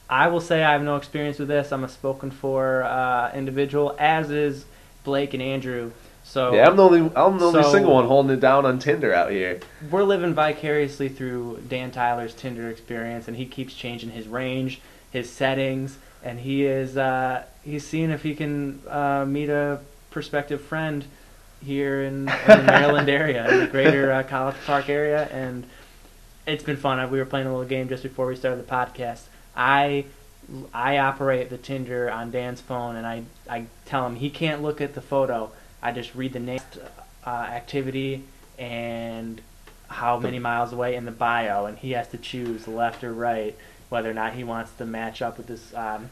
I 0.09 0.27
will 0.27 0.41
say 0.41 0.63
I 0.63 0.73
have 0.73 0.83
no 0.83 0.97
experience 0.97 1.39
with 1.39 1.47
this. 1.47 1.71
I'm 1.71 1.83
a 1.83 1.89
spoken 1.89 2.29
for 2.29 2.83
uh, 2.83 3.31
individual, 3.33 3.95
as 3.97 4.29
is 4.29 4.65
Blake 5.03 5.33
and 5.33 5.41
Andrew. 5.41 5.91
So 6.25 6.53
Yeah, 6.53 6.67
I'm 6.67 6.75
the 6.75 6.83
only 6.83 6.99
I'm 7.15 7.37
the 7.39 7.47
only 7.47 7.63
So- 7.63 7.71
single 7.71 7.93
one 7.95 8.05
holding 8.07 8.31
it 8.31 8.39
down 8.39 8.65
on 8.65 8.79
Tinder 8.79 9.13
out 9.13 9.31
here. 9.31 9.59
we're 9.89 10.03
living 10.03 10.33
vicariously 10.33 11.09
through 11.09 11.63
Dan 11.67 11.91
Tyler's 11.91 12.33
Tinder 12.33 12.69
experience, 12.69 13.27
and 13.27 13.37
he 13.37 13.45
keeps 13.45 13.73
changing 13.73 14.11
his 14.11 14.27
range, 14.27 14.81
his 15.11 15.29
settings, 15.29 15.97
and 16.23 16.39
he 16.41 16.65
is 16.65 16.97
uh, 16.97 17.43
he's 17.63 17.85
seeing 17.87 18.09
if 18.11 18.23
he 18.23 18.35
can 18.35 18.81
uh, 18.89 19.25
meet 19.27 19.49
a 19.49 19.79
prospective 20.11 20.61
friend 20.61 21.05
here 21.65 22.03
in, 22.03 22.27
in 22.29 22.57
the 22.57 22.63
Maryland 22.67 23.09
area, 23.09 23.49
in 23.49 23.59
the 23.61 23.67
greater 23.67 24.11
uh, 24.11 24.21
College 24.23 24.55
Park 24.65 24.89
area, 24.89 25.27
and 25.31 25.65
it's 26.45 26.63
been 26.63 26.77
fun. 26.77 27.09
We 27.09 27.19
were 27.19 27.25
playing 27.25 27.47
a 27.47 27.51
little 27.51 27.67
game 27.67 27.89
just 27.89 28.03
before 28.03 28.27
we 28.27 28.35
started 28.35 28.65
the 28.65 28.71
podcast. 28.71 29.23
I 29.55 30.05
I 30.73 30.97
operate 30.97 31.49
the 31.49 31.57
Tinder 31.57 32.11
on 32.11 32.31
Dan's 32.31 32.61
phone, 32.61 32.95
and 32.95 33.05
I 33.07 33.23
I 33.49 33.65
tell 33.85 34.05
him 34.05 34.15
he 34.15 34.29
can't 34.29 34.61
look 34.61 34.81
at 34.81 34.93
the 34.93 35.01
photo. 35.01 35.51
I 35.81 35.91
just 35.91 36.15
read 36.15 36.33
the 36.33 36.39
next 36.39 36.77
uh, 37.25 37.29
activity 37.29 38.23
and 38.57 39.41
how 39.87 40.19
many 40.19 40.39
miles 40.39 40.73
away 40.73 40.95
in 40.95 41.05
the 41.05 41.11
bio, 41.11 41.65
and 41.65 41.77
he 41.77 41.91
has 41.91 42.07
to 42.09 42.17
choose 42.17 42.67
left 42.67 43.03
or 43.03 43.13
right 43.13 43.55
whether 43.89 44.09
or 44.09 44.13
not 44.13 44.33
he 44.33 44.43
wants 44.43 44.71
to 44.73 44.85
match 44.85 45.21
up 45.21 45.37
with 45.37 45.47
this 45.47 45.73
um, 45.75 46.09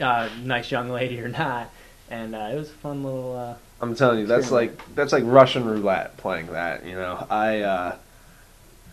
uh, 0.00 0.28
nice 0.42 0.70
young 0.70 0.88
lady 0.88 1.20
or 1.20 1.28
not. 1.28 1.68
And 2.08 2.34
uh, 2.34 2.50
it 2.52 2.56
was 2.56 2.70
a 2.70 2.74
fun 2.74 3.04
little. 3.04 3.36
Uh, 3.36 3.54
I'm 3.80 3.94
telling 3.94 4.20
you, 4.20 4.26
that's 4.26 4.50
like 4.50 4.94
that's 4.94 5.12
like 5.12 5.24
Russian 5.26 5.64
roulette 5.64 6.16
playing 6.16 6.46
that. 6.46 6.86
You 6.86 6.94
know, 6.94 7.26
I. 7.28 7.98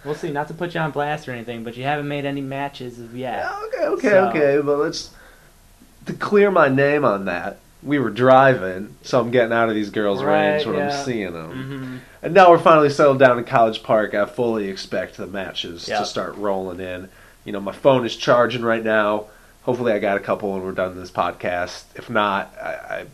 we'll 0.08 0.16
see. 0.16 0.32
Not 0.32 0.48
to 0.48 0.54
put 0.56 0.74
you 0.74 0.80
on 0.80 0.90
blast 0.92 1.28
or 1.30 1.34
anything, 1.34 1.64
but 1.64 1.78
you 1.78 1.84
haven't 1.84 2.08
made 2.08 2.26
any 2.26 2.42
matches 2.42 2.98
yet. 3.14 3.38
Yeah, 3.46 3.60
okay, 3.68 3.86
okay, 3.86 4.10
So- 4.10 4.30
okay, 4.30 4.62
but 4.66 4.78
let's 4.80 5.12
to 6.08 6.14
clear 6.14 6.50
my 6.50 6.70
name 6.70 7.06
on 7.06 7.26
that. 7.26 7.60
We 7.84 8.00
were 8.00 8.10
driving, 8.10 8.96
so 9.04 9.20
I'm 9.20 9.30
getting 9.30 9.54
out 9.54 9.70
of 9.70 9.76
these 9.76 9.92
girls' 9.92 10.24
Right, 10.24 10.54
range 10.54 10.66
when 10.66 10.78
yeah. 10.78 10.98
I'm 10.98 11.06
seeing 11.06 11.34
them. 11.34 11.52
hmm 11.52 11.98
And 12.24 12.34
now 12.34 12.50
we're 12.50 12.58
finally 12.58 12.90
settled 12.90 13.20
down 13.20 13.38
in 13.38 13.44
College 13.46 13.84
Park. 13.84 14.16
I 14.16 14.26
fully 14.26 14.68
expect 14.68 15.16
the 15.18 15.28
matches 15.28 15.88
Yeah. 15.88 16.00
to 16.00 16.06
start 16.06 16.36
rolling 16.38 16.80
in. 16.80 17.10
You 17.46 17.52
know, 17.52 17.60
my 17.60 17.72
phone 17.74 18.04
is 18.06 18.16
charging 18.16 18.64
right 18.64 18.84
now. 18.84 19.26
Hopefully, 19.62 19.92
I 19.94 20.00
got 20.00 20.18
a 20.18 20.20
couple 20.22 20.52
when 20.54 20.64
we're 20.64 20.72
done 20.72 20.90
with 20.96 20.98
this 21.00 21.12
podcast. 21.12 21.84
If 21.96 22.10
not, 22.10 22.52
I, 22.60 23.06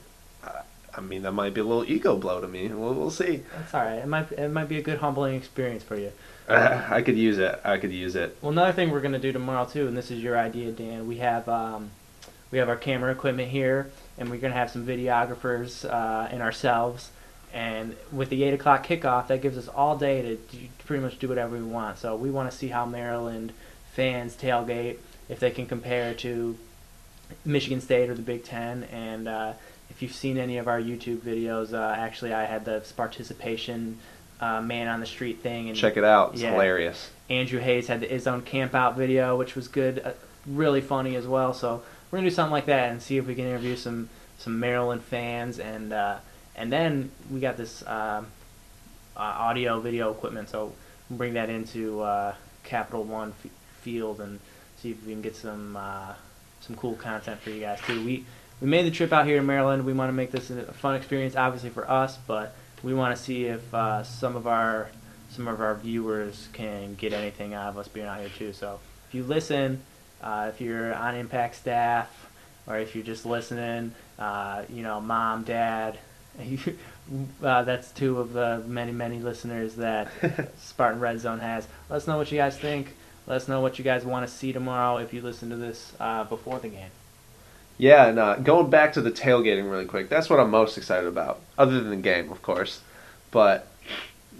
I, 0.45 0.51
I 0.95 1.01
mean, 1.01 1.23
that 1.23 1.31
might 1.33 1.53
be 1.53 1.61
a 1.61 1.63
little 1.65 1.83
ego 1.85 2.15
blow 2.15 2.39
to 2.39 2.47
me. 2.47 2.67
We'll, 2.69 2.93
we'll 2.93 3.09
see. 3.11 3.41
That's 3.57 3.73
all 3.73 3.83
right. 3.83 3.95
It 3.97 4.07
might 4.07 4.31
it 4.31 4.49
might 4.51 4.69
be 4.69 4.77
a 4.77 4.81
good 4.81 4.99
humbling 4.99 5.35
experience 5.35 5.83
for 5.83 5.97
you. 5.97 6.11
I 6.49 7.01
could 7.01 7.17
use 7.17 7.37
it. 7.37 7.59
I 7.63 7.77
could 7.77 7.91
use 7.91 8.15
it. 8.15 8.37
Well, 8.41 8.51
another 8.51 8.73
thing 8.73 8.91
we're 8.91 9.01
gonna 9.01 9.19
do 9.19 9.31
tomorrow 9.31 9.65
too, 9.65 9.87
and 9.87 9.95
this 9.95 10.11
is 10.11 10.21
your 10.21 10.37
idea, 10.37 10.71
Dan. 10.71 11.07
We 11.07 11.17
have 11.17 11.47
um, 11.47 11.91
we 12.51 12.57
have 12.57 12.69
our 12.69 12.75
camera 12.75 13.11
equipment 13.11 13.49
here, 13.49 13.89
and 14.17 14.29
we're 14.29 14.39
gonna 14.39 14.53
have 14.53 14.69
some 14.69 14.85
videographers 14.85 15.89
uh, 15.89 16.27
and 16.31 16.41
ourselves. 16.41 17.11
And 17.53 17.95
with 18.11 18.29
the 18.29 18.43
eight 18.43 18.53
o'clock 18.53 18.85
kickoff, 18.85 19.27
that 19.27 19.41
gives 19.41 19.57
us 19.57 19.67
all 19.67 19.95
day 19.95 20.21
to 20.23 20.35
do, 20.35 20.57
pretty 20.85 21.03
much 21.03 21.19
do 21.19 21.29
whatever 21.29 21.55
we 21.55 21.63
want. 21.63 21.99
So 21.99 22.15
we 22.15 22.31
want 22.31 22.49
to 22.51 22.57
see 22.57 22.69
how 22.69 22.85
Maryland 22.85 23.53
fans 23.93 24.35
tailgate, 24.35 24.97
if 25.29 25.39
they 25.39 25.51
can 25.51 25.67
compare 25.67 26.15
to 26.15 26.57
Michigan 27.45 27.79
State 27.79 28.09
or 28.09 28.15
the 28.15 28.23
Big 28.23 28.43
Ten. 28.43 28.85
And 28.85 29.27
uh, 29.27 29.53
if 29.91 30.01
you've 30.01 30.15
seen 30.15 30.39
any 30.39 30.57
of 30.57 30.67
our 30.67 30.81
YouTube 30.81 31.17
videos, 31.17 31.73
uh, 31.73 31.93
actually 31.95 32.33
I 32.33 32.45
had 32.45 32.65
the 32.65 32.83
participation 32.97 33.99
uh, 34.43 34.61
man 34.61 34.87
on 34.87 34.99
the 34.99 35.05
street 35.05 35.39
thing, 35.41 35.69
and 35.69 35.77
Check 35.77 35.95
it 35.97 36.03
out. 36.03 36.33
It's 36.33 36.41
Yeah. 36.41 36.51
hilarious. 36.51 37.09
Andrew 37.29 37.59
Hayes 37.59 37.87
had 37.87 38.01
the 38.01 38.07
his 38.07 38.27
own 38.27 38.41
camp 38.41 38.75
out 38.75 38.97
video, 38.97 39.37
which 39.37 39.55
was 39.55 39.67
good. 39.67 40.01
Uh, 40.03 40.11
really 40.45 40.81
funny 40.81 41.15
as 41.15 41.25
well. 41.25 41.53
So 41.53 41.81
we're 42.11 42.17
gonna 42.17 42.29
do 42.29 42.35
something 42.35 42.51
like 42.51 42.65
that 42.65 42.91
and 42.91 43.01
see 43.01 43.17
if 43.17 43.25
we 43.25 43.35
can 43.35 43.45
interview 43.45 43.75
some 43.75 44.09
some 44.37 44.59
Maryland 44.59 45.01
fans 45.03 45.59
and 45.59 45.93
uh, 45.93 46.17
and 46.55 46.71
then 46.71 47.11
we 47.31 47.39
got 47.39 47.55
this 47.57 47.81
uh, 47.83 48.23
uh, 49.15 49.19
audio 49.19 49.79
video 49.79 50.11
equipment, 50.11 50.49
so 50.49 50.73
we'll 51.09 51.17
bring 51.17 51.33
that 51.35 51.49
into 51.49 52.01
uh, 52.01 52.33
Capital 52.63 53.03
One 53.03 53.33
f- 53.43 53.51
Field 53.81 54.19
and 54.19 54.39
see 54.77 54.91
if 54.91 55.05
we 55.05 55.13
can 55.13 55.21
get 55.21 55.35
some 55.35 55.77
uh, 55.77 56.13
some 56.61 56.75
cool 56.75 56.95
content 56.95 57.39
for 57.41 57.49
you 57.51 57.61
guys 57.61 57.79
too. 57.87 58.03
We 58.03 58.25
we 58.61 58.67
made 58.67 58.85
the 58.85 58.91
trip 58.91 59.13
out 59.13 59.25
here 59.25 59.37
to 59.37 59.43
Maryland. 59.43 59.85
We 59.85 59.93
want 59.93 60.09
to 60.09 60.13
make 60.13 60.31
this 60.31 60.49
a 60.49 60.73
fun 60.73 60.95
experience, 60.95 61.35
obviously 61.35 61.69
for 61.69 61.89
us, 61.89 62.17
but 62.27 62.53
we 62.83 62.93
want 62.93 63.15
to 63.15 63.21
see 63.21 63.45
if 63.45 63.73
uh, 63.73 64.03
some 64.03 64.35
of 64.35 64.45
our 64.45 64.89
some 65.31 65.47
of 65.47 65.61
our 65.61 65.73
viewers 65.75 66.49
can 66.53 66.93
get 66.93 67.11
anything 67.11 67.55
out 67.55 67.69
of 67.69 67.77
us 67.77 67.87
being 67.87 68.05
out 68.05 68.19
here 68.19 68.29
too. 68.37 68.53
So 68.53 68.79
if 69.07 69.15
you 69.15 69.23
listen, 69.23 69.81
uh, 70.21 70.51
if 70.53 70.61
you're 70.61 70.93
on 70.93 71.15
Impact 71.15 71.55
staff, 71.55 72.29
or 72.67 72.77
if 72.77 72.93
you're 72.93 73.03
just 73.03 73.25
listening, 73.25 73.93
uh, 74.19 74.63
you 74.69 74.83
know, 74.83 75.01
mom, 75.01 75.43
dad, 75.43 75.97
uh, 77.43 77.63
that's 77.63 77.91
two 77.91 78.19
of 78.19 78.33
the 78.33 78.63
many 78.67 78.91
many 78.91 79.19
listeners 79.19 79.75
that 79.75 80.09
Spartan 80.59 80.99
Red 80.99 81.19
Zone 81.19 81.39
has. 81.39 81.67
Let 81.89 81.97
us 81.97 82.07
know 82.07 82.17
what 82.17 82.31
you 82.31 82.37
guys 82.37 82.57
think. 82.57 82.93
Let 83.25 83.37
us 83.37 83.47
know 83.47 83.61
what 83.61 83.79
you 83.79 83.85
guys 83.85 84.03
want 84.03 84.27
to 84.27 84.33
see 84.33 84.51
tomorrow 84.51 84.97
if 84.97 85.13
you 85.13 85.21
listen 85.21 85.49
to 85.49 85.55
this 85.55 85.93
uh, 85.99 86.25
before 86.25 86.59
the 86.59 86.67
game. 86.67 86.91
Yeah, 87.77 88.07
and 88.07 88.19
uh, 88.19 88.35
going 88.35 88.69
back 88.69 88.93
to 88.93 89.01
the 89.01 89.11
tailgating 89.11 89.69
really 89.69 89.85
quick, 89.85 90.07
that's 90.07 90.29
what 90.29 90.39
I'm 90.39 90.51
most 90.51 90.77
excited 90.77 91.07
about, 91.07 91.41
other 91.57 91.79
than 91.79 91.89
the 91.89 91.95
game, 91.95 92.31
of 92.31 92.41
course. 92.41 92.81
But, 93.31 93.67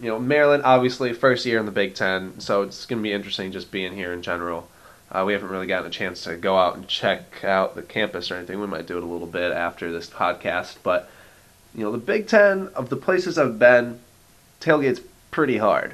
you 0.01 0.07
know, 0.07 0.19
Maryland, 0.19 0.63
obviously, 0.63 1.13
first 1.13 1.45
year 1.45 1.59
in 1.59 1.65
the 1.65 1.71
Big 1.71 1.95
Ten, 1.95 2.39
so 2.39 2.61
it's 2.61 2.85
going 2.85 3.01
to 3.01 3.03
be 3.03 3.11
interesting 3.11 3.51
just 3.51 3.71
being 3.71 3.93
here 3.95 4.13
in 4.13 4.21
general. 4.21 4.69
Uh, 5.11 5.23
we 5.25 5.33
haven't 5.33 5.49
really 5.49 5.67
gotten 5.67 5.87
a 5.87 5.91
chance 5.91 6.23
to 6.23 6.35
go 6.35 6.57
out 6.57 6.75
and 6.75 6.87
check 6.87 7.43
out 7.43 7.75
the 7.75 7.81
campus 7.81 8.31
or 8.31 8.35
anything. 8.35 8.59
We 8.59 8.67
might 8.67 8.87
do 8.87 8.97
it 8.97 9.03
a 9.03 9.07
little 9.07 9.27
bit 9.27 9.51
after 9.51 9.91
this 9.91 10.09
podcast. 10.09 10.77
But, 10.83 11.09
you 11.75 11.83
know, 11.83 11.91
the 11.91 11.97
Big 11.97 12.27
Ten, 12.27 12.69
of 12.75 12.89
the 12.89 12.95
places 12.95 13.37
I've 13.37 13.59
been, 13.59 13.99
tailgate's 14.61 15.01
pretty 15.31 15.57
hard. 15.57 15.93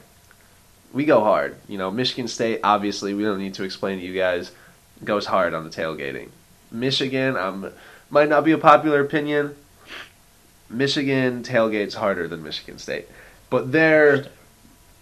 We 0.94 1.06
go 1.06 1.22
hard. 1.22 1.58
You 1.68 1.78
know, 1.78 1.92
Michigan 1.92 2.28
State, 2.28 2.62
obviously, 2.64 3.14
we 3.14 3.24
don't 3.24 3.40
need 3.40 3.54
to 3.56 3.64
explain 3.64 4.00
to 4.00 4.06
you 4.06 4.14
guys, 4.14 4.52
goes 5.04 5.26
hard 5.26 5.54
on 5.54 5.64
the 5.64 5.70
tailgating. 5.70 6.30
Michigan, 6.72 7.36
um, 7.38 7.72
might 8.10 8.30
not 8.30 8.44
be 8.44 8.52
a 8.52 8.58
popular 8.58 9.02
opinion. 9.02 9.56
Michigan 10.70 11.44
tailgates 11.44 11.96
harder 11.96 12.28
than 12.28 12.44
Michigan 12.44 12.78
State, 12.78 13.08
but 13.50 13.72
they're 13.72 14.26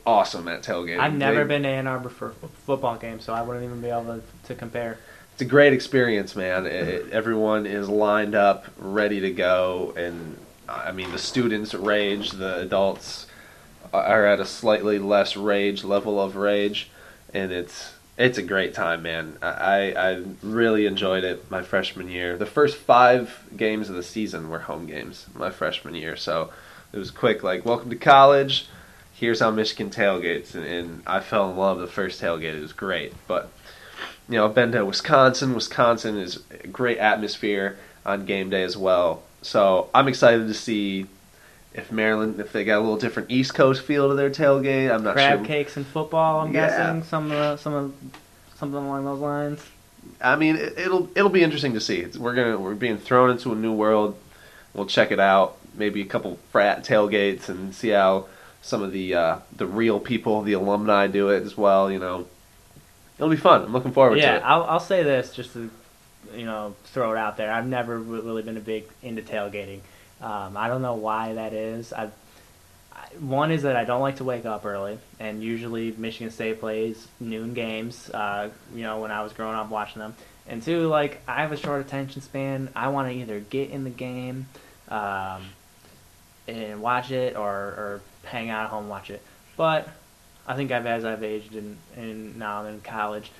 awesome 0.05 0.47
at 0.47 0.63
tailgating. 0.63 0.99
I've 0.99 1.13
never 1.13 1.43
They- 1.43 1.47
been 1.55 1.63
to 1.63 1.69
Ann 1.69 1.87
Arbor 1.87 2.09
for 2.09 2.27
a 2.41 2.47
football 2.65 2.95
game, 2.95 3.19
so 3.19 3.33
I 3.33 3.41
wouldn't 3.41 3.65
even 3.65 3.81
be 3.81 3.89
able 3.89 4.05
to, 4.05 4.21
to 4.47 4.55
compare. 4.55 4.97
It's 5.33 5.41
a 5.41 5.45
great 5.45 5.73
experience, 5.73 6.35
man. 6.35 6.65
It- 6.65 7.11
everyone 7.11 7.65
is 7.65 7.89
lined 7.89 8.33
up, 8.33 8.65
ready 8.77 9.19
to 9.19 9.31
go, 9.31 9.93
and 9.97 10.37
I 10.69 10.91
mean 10.93 11.11
the 11.11 11.19
students 11.19 11.73
rage, 11.73 12.31
the 12.31 12.59
adults 12.59 13.27
are 13.93 14.25
at 14.25 14.39
a 14.39 14.45
slightly 14.45 14.99
less 14.99 15.35
rage 15.37 15.83
level 15.83 16.19
of 16.21 16.35
rage, 16.37 16.89
and 17.33 17.51
it's 17.51 17.93
it's 18.17 18.37
a 18.37 18.43
great 18.43 18.73
time, 18.73 19.03
man. 19.03 19.37
I 19.41 19.93
I 19.93 20.23
really 20.41 20.85
enjoyed 20.85 21.23
it 21.23 21.49
my 21.51 21.61
freshman 21.61 22.09
year. 22.09 22.35
The 22.37 22.45
first 22.45 22.77
five 22.77 23.43
games 23.55 23.89
of 23.89 23.95
the 23.95 24.03
season 24.03 24.49
were 24.49 24.59
home 24.59 24.87
games 24.87 25.27
my 25.35 25.51
freshman 25.51 25.93
year, 25.95 26.15
so 26.15 26.51
it 26.91 26.97
was 26.97 27.11
quick. 27.11 27.43
Like, 27.43 27.65
welcome 27.65 27.89
to 27.91 27.95
college. 27.95 28.67
Here's 29.13 29.39
how 29.39 29.51
Michigan 29.51 29.89
tailgates, 29.89 30.55
and, 30.55 30.65
and 30.65 31.03
I 31.05 31.19
fell 31.19 31.49
in 31.49 31.57
love 31.57 31.79
the 31.79 31.87
first 31.87 32.21
tailgate. 32.21 32.55
It 32.55 32.61
was 32.61 32.73
great, 32.73 33.13
but 33.27 33.51
you 34.27 34.35
know, 34.35 34.45
I've 34.45 34.55
been 34.55 34.71
to 34.71 34.85
Wisconsin. 34.85 35.53
Wisconsin 35.53 36.17
is 36.17 36.41
a 36.63 36.67
great 36.67 36.97
atmosphere 36.97 37.77
on 38.05 38.25
game 38.25 38.49
day 38.49 38.63
as 38.63 38.75
well. 38.75 39.23
So 39.41 39.89
I'm 39.93 40.07
excited 40.07 40.47
to 40.47 40.53
see 40.53 41.05
if 41.77 41.91
Maryland, 41.91 42.39
if 42.39 42.51
they 42.51 42.63
got 42.63 42.79
a 42.79 42.81
little 42.81 42.97
different 42.97 43.29
East 43.31 43.53
Coast 43.53 43.83
feel 43.83 44.09
to 44.09 44.15
their 44.15 44.29
tailgate. 44.29 44.91
I'm 44.91 45.03
not 45.03 45.13
Crab 45.13 45.29
sure. 45.29 45.37
Crab 45.37 45.47
cakes 45.47 45.77
and 45.77 45.85
football. 45.85 46.41
I'm 46.41 46.53
Yeah. 46.53 46.67
guessing 46.67 47.03
some 47.03 47.31
of 47.31 47.37
the, 47.37 47.57
some 47.57 47.73
of 47.73 47.93
something 48.57 48.77
along 48.83 49.05
those 49.05 49.19
lines. 49.19 49.63
I 50.21 50.35
mean, 50.35 50.55
it, 50.55 50.77
it'll 50.77 51.09
it'll 51.15 51.29
be 51.29 51.43
interesting 51.43 51.73
to 51.73 51.79
see. 51.81 51.97
It's, 51.97 52.17
we're 52.17 52.33
gonna 52.33 52.57
we're 52.57 52.75
being 52.75 52.97
thrown 52.97 53.29
into 53.29 53.51
a 53.51 53.55
new 53.55 53.73
world. 53.73 54.17
We'll 54.73 54.87
check 54.87 55.11
it 55.11 55.19
out. 55.19 55.57
Maybe 55.75 56.01
a 56.01 56.05
couple 56.05 56.39
frat 56.51 56.83
tailgates 56.83 57.49
and 57.49 57.73
see 57.75 57.89
how 57.89 58.25
some 58.61 58.81
of 58.81 58.91
the 58.91 59.13
uh, 59.13 59.37
the 59.55 59.67
real 59.67 59.99
people, 59.99 60.41
the 60.41 60.53
alumni, 60.53 61.07
do 61.07 61.29
it 61.29 61.43
as 61.43 61.55
well. 61.55 61.91
You 61.91 61.99
know, 61.99 62.27
it'll 63.17 63.29
be 63.29 63.37
fun. 63.37 63.63
I'm 63.63 63.73
looking 63.73 63.91
forward 63.91 64.17
yeah, 64.17 64.31
to 64.31 64.37
it. 64.37 64.43
I'll 64.43 64.63
I'll 64.63 64.79
say 64.79 65.03
this 65.03 65.35
just 65.35 65.53
to 65.53 65.69
you 66.33 66.45
know 66.45 66.73
throw 66.85 67.11
it 67.11 67.17
out 67.17 67.37
there. 67.37 67.51
I've 67.51 67.67
never 67.67 67.99
really 67.99 68.41
been 68.41 68.57
a 68.57 68.61
big 68.61 68.85
into 69.03 69.21
tailgating. 69.21 69.81
Um, 70.21 70.57
I 70.57 70.67
don't 70.67 70.81
know 70.81 70.95
why 70.95 71.33
that 71.35 71.53
is. 71.53 71.93
I've 71.93 72.11
I- 72.93 73.07
one 73.19 73.51
is 73.51 73.63
that 73.63 73.75
I 73.75 73.83
don't 73.85 74.01
like 74.01 74.17
to 74.17 74.23
wake 74.23 74.45
up 74.45 74.65
early, 74.65 74.97
and 75.19 75.43
usually 75.43 75.93
Michigan 75.97 76.31
State 76.31 76.59
plays 76.59 77.07
noon 77.19 77.53
games. 77.53 78.09
Uh, 78.09 78.49
you 78.73 78.81
know, 78.83 78.99
when 79.01 79.11
I 79.11 79.21
was 79.23 79.33
growing 79.33 79.55
up 79.55 79.69
watching 79.69 79.99
them, 79.99 80.15
and 80.47 80.61
two, 80.63 80.87
like 80.87 81.21
I 81.27 81.41
have 81.41 81.51
a 81.51 81.57
short 81.57 81.81
attention 81.81 82.21
span. 82.21 82.69
I 82.75 82.87
want 82.89 83.09
to 83.09 83.13
either 83.15 83.39
get 83.39 83.69
in 83.69 83.83
the 83.83 83.89
game, 83.91 84.47
um, 84.89 85.43
and 86.47 86.81
watch 86.81 87.11
it, 87.11 87.35
or 87.35 87.51
or 87.53 88.01
hang 88.25 88.49
out 88.49 88.65
at 88.65 88.69
home 88.69 88.81
and 88.81 88.89
watch 88.89 89.09
it. 89.09 89.21
But 89.55 89.87
I 90.47 90.55
think 90.55 90.71
I've 90.71 90.85
as 90.85 91.05
I've 91.05 91.23
aged 91.23 91.55
and 91.55 91.77
and 91.95 92.37
now 92.37 92.61
I'm 92.61 92.67
in 92.73 92.81
college. 92.81 93.31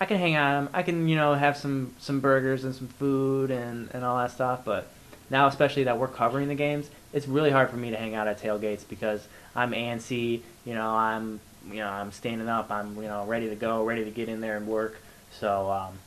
I 0.00 0.06
can 0.06 0.18
hang 0.18 0.34
out. 0.34 0.70
I 0.72 0.82
can, 0.82 1.08
you 1.08 1.16
know, 1.16 1.34
have 1.34 1.56
some 1.56 1.94
some 1.98 2.20
burgers 2.20 2.64
and 2.64 2.74
some 2.74 2.88
food 2.88 3.50
and 3.50 3.88
and 3.92 4.04
all 4.04 4.18
that 4.18 4.30
stuff. 4.32 4.64
But 4.64 4.88
now, 5.30 5.46
especially 5.46 5.84
that 5.84 5.98
we're 5.98 6.08
covering 6.08 6.48
the 6.48 6.54
games, 6.54 6.90
it's 7.12 7.26
really 7.28 7.50
hard 7.50 7.70
for 7.70 7.76
me 7.76 7.90
to 7.90 7.96
hang 7.96 8.14
out 8.14 8.26
at 8.28 8.40
tailgates 8.40 8.86
because 8.88 9.26
I'm 9.56 9.72
antsy. 9.72 10.40
You 10.64 10.74
know, 10.74 10.90
I'm 10.90 11.40
you 11.68 11.76
know 11.76 11.88
I'm 11.88 12.12
standing 12.12 12.48
up. 12.48 12.70
I'm 12.70 12.96
you 12.96 13.08
know 13.08 13.24
ready 13.26 13.48
to 13.48 13.54
go, 13.56 13.84
ready 13.84 14.04
to 14.04 14.10
get 14.10 14.28
in 14.28 14.40
there 14.40 14.56
and 14.56 14.66
work. 14.66 14.96
So 15.38 15.70
um, 15.70 15.98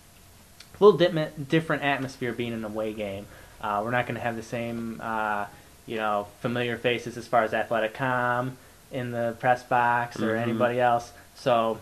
a 0.80 0.84
little 0.84 0.98
different 0.98 1.50
different 1.50 1.84
atmosphere 1.84 2.34
being 2.34 2.54
an 2.54 2.64
away 2.64 2.94
game. 2.94 3.26
Uh, 3.62 3.82
we're 3.84 3.92
not 3.92 4.06
going 4.06 4.16
to 4.16 4.22
have 4.22 4.36
the 4.36 4.44
same 4.44 5.00
uh, 5.02 5.46
you 5.86 5.96
know 5.98 6.28
familiar 6.42 6.78
faces 6.78 7.18
as 7.18 7.28
far 7.28 7.44
as 7.44 7.54
athletic 7.54 7.94
com 7.94 8.58
in 8.92 9.12
the 9.12 9.36
press 9.40 9.64
box 9.64 10.18
or 10.22 10.36
Mhm. 10.36 10.42
anybody 10.42 10.80
else. 10.80 11.12
So 11.36 11.80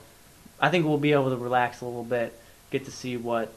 I 0.61 0.69
think 0.69 0.85
we'll 0.85 0.97
be 0.97 1.11
able 1.11 1.29
to 1.31 1.35
relax 1.37 1.81
a 1.81 1.85
little 1.85 2.03
bit, 2.05 2.37
get 2.71 2.85
to 2.85 2.91
see 2.91 3.17
what 3.17 3.51